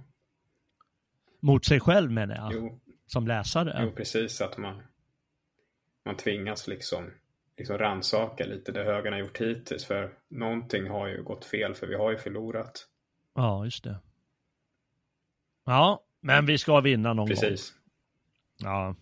[1.41, 3.79] Mot sig själv menar jag, jo, som läsare.
[3.83, 4.41] jo, precis.
[4.41, 4.81] Att man,
[6.05, 7.11] man tvingas liksom,
[7.57, 9.85] liksom ransaka lite det högarna gjort hittills.
[9.85, 12.87] För någonting har ju gått fel, för vi har ju förlorat.
[13.35, 13.95] Ja, just det.
[15.65, 17.27] Ja, men vi ska vinna någon gång.
[17.27, 17.73] Precis.
[18.63, 18.95] Ja.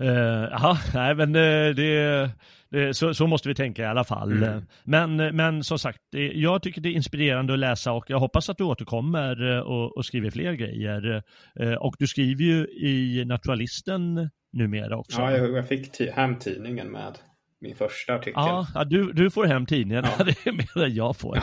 [0.00, 0.08] Uh,
[0.50, 2.30] ja, nej men uh, det,
[2.68, 4.32] det, så, så måste vi tänka i alla fall.
[4.32, 4.66] Mm.
[4.84, 8.50] Men, men som sagt, det, jag tycker det är inspirerande att läsa och jag hoppas
[8.50, 11.22] att du återkommer uh, och, och skriver fler grejer.
[11.60, 15.20] Uh, och du skriver ju i Naturalisten numera också.
[15.20, 17.18] Ja, jag, jag fick hem tidningen med
[17.58, 18.32] min första artikel.
[18.36, 20.04] Ja, ja, du, du får hem tidningen.
[20.18, 20.24] Ja.
[20.24, 21.38] det är mer än jag får.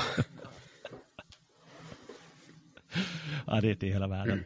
[3.48, 4.44] ja, det är inte hela världen.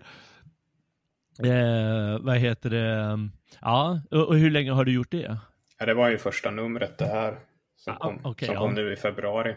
[1.44, 3.30] Eh, vad heter det?
[3.62, 5.38] Ja, och, och hur länge har du gjort det?
[5.80, 7.40] Ja, det var ju första numret det här.
[7.76, 8.62] Som Ah, kom, okej, som ja.
[8.62, 9.56] kom nu i februari.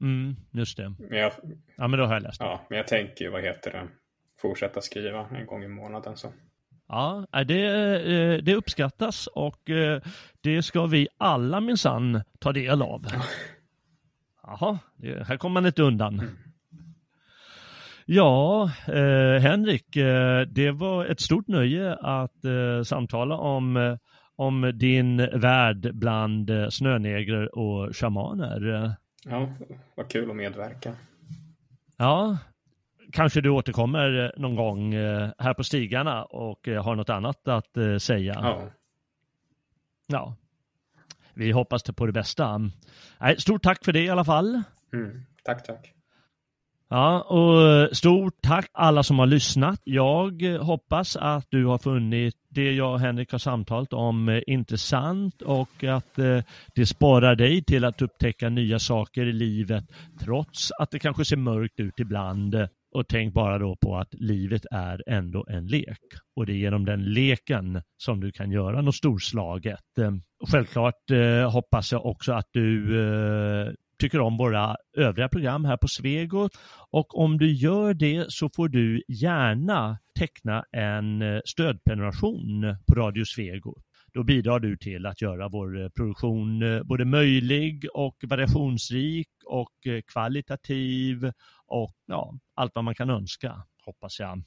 [0.00, 0.94] Mm, just det.
[0.98, 1.32] Men jag,
[1.76, 2.44] Ja, men då har jag läst det.
[2.46, 3.88] ja, men jag tänker ju, vad heter det,
[4.40, 6.16] fortsätta skriva en gång i månaden.
[6.16, 6.32] Så.
[6.88, 7.64] Ja, nej, det,
[8.12, 10.00] eh, det uppskattas och eh,
[10.40, 13.06] det ska vi alla minsann ta del av.
[14.42, 16.22] Jaha, här kommer man inte undan.
[18.08, 23.98] Ja, eh, Henrik, eh, det var ett stort nöje att eh, samtala om,
[24.36, 28.94] om din värld bland eh, snönegrer och shamaner.
[29.24, 29.48] Ja,
[29.94, 30.92] vad kul att medverka.
[31.96, 32.38] Ja,
[33.16, 37.48] kanske du återkommer eh, någon gång eh, här på stigarna och eh, har något annat
[37.48, 38.34] att säga.
[38.42, 38.62] Ja,
[40.08, 40.36] Ja,
[41.34, 42.60] vi hoppas på det bästa.
[43.38, 44.62] Stort tack för det i alla fall.
[44.92, 45.22] mm.
[45.44, 45.92] tack, tack.
[46.88, 49.80] Ja, och stort tack alla som har lyssnat.
[49.84, 55.84] Jag hoppas att du har funnit det jag och Henrik har samtalat om intressant och
[55.84, 56.16] att
[56.74, 59.84] det sparar dig till att upptäcka nya saker i livet
[60.20, 62.68] trots att det kanske ser mörkt ut ibland.
[62.96, 65.98] Och tänk bara då på att livet är ändå en lek
[66.36, 69.98] och det är genom den leken som du kan göra något storslaget.
[69.98, 70.12] Eh,
[70.48, 75.88] självklart eh, hoppas jag också att du eh, tycker om våra övriga program här på
[75.88, 76.52] Svegot
[76.90, 83.24] och om du gör det så får du gärna teckna en eh, stödprenumeration på Radio
[83.24, 83.85] Svegot.
[84.16, 89.86] Då bidrar du till att göra vår eh, produktion eh, både möjlig och variationsrik och
[89.86, 91.32] eh, kvalitativ
[91.66, 94.42] och ja, allt vad man kan önska, hoppas jag.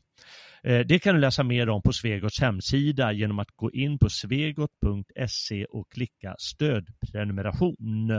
[0.64, 5.66] Det kan du läsa mer om på Svegots hemsida genom att gå in på svegot.se
[5.66, 8.12] och klicka stödprenumeration.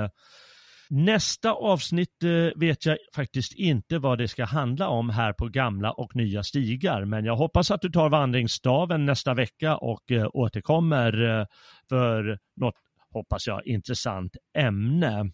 [0.93, 5.93] Nästa avsnitt eh, vet jag faktiskt inte vad det ska handla om här på gamla
[5.93, 11.39] och nya stigar, men jag hoppas att du tar vandringsstaven nästa vecka och eh, återkommer
[11.41, 11.47] eh,
[11.89, 12.75] för något,
[13.13, 15.31] hoppas jag, intressant ämne.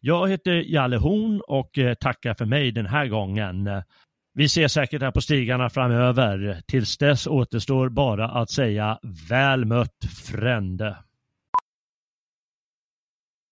[0.00, 3.68] Jag heter Jalle Horn och tackar för mig den här gången.
[4.34, 6.60] Vi ses säkert här på stigarna framöver.
[6.66, 8.98] Tills dess återstår bara att säga
[9.28, 10.96] väl mött frände.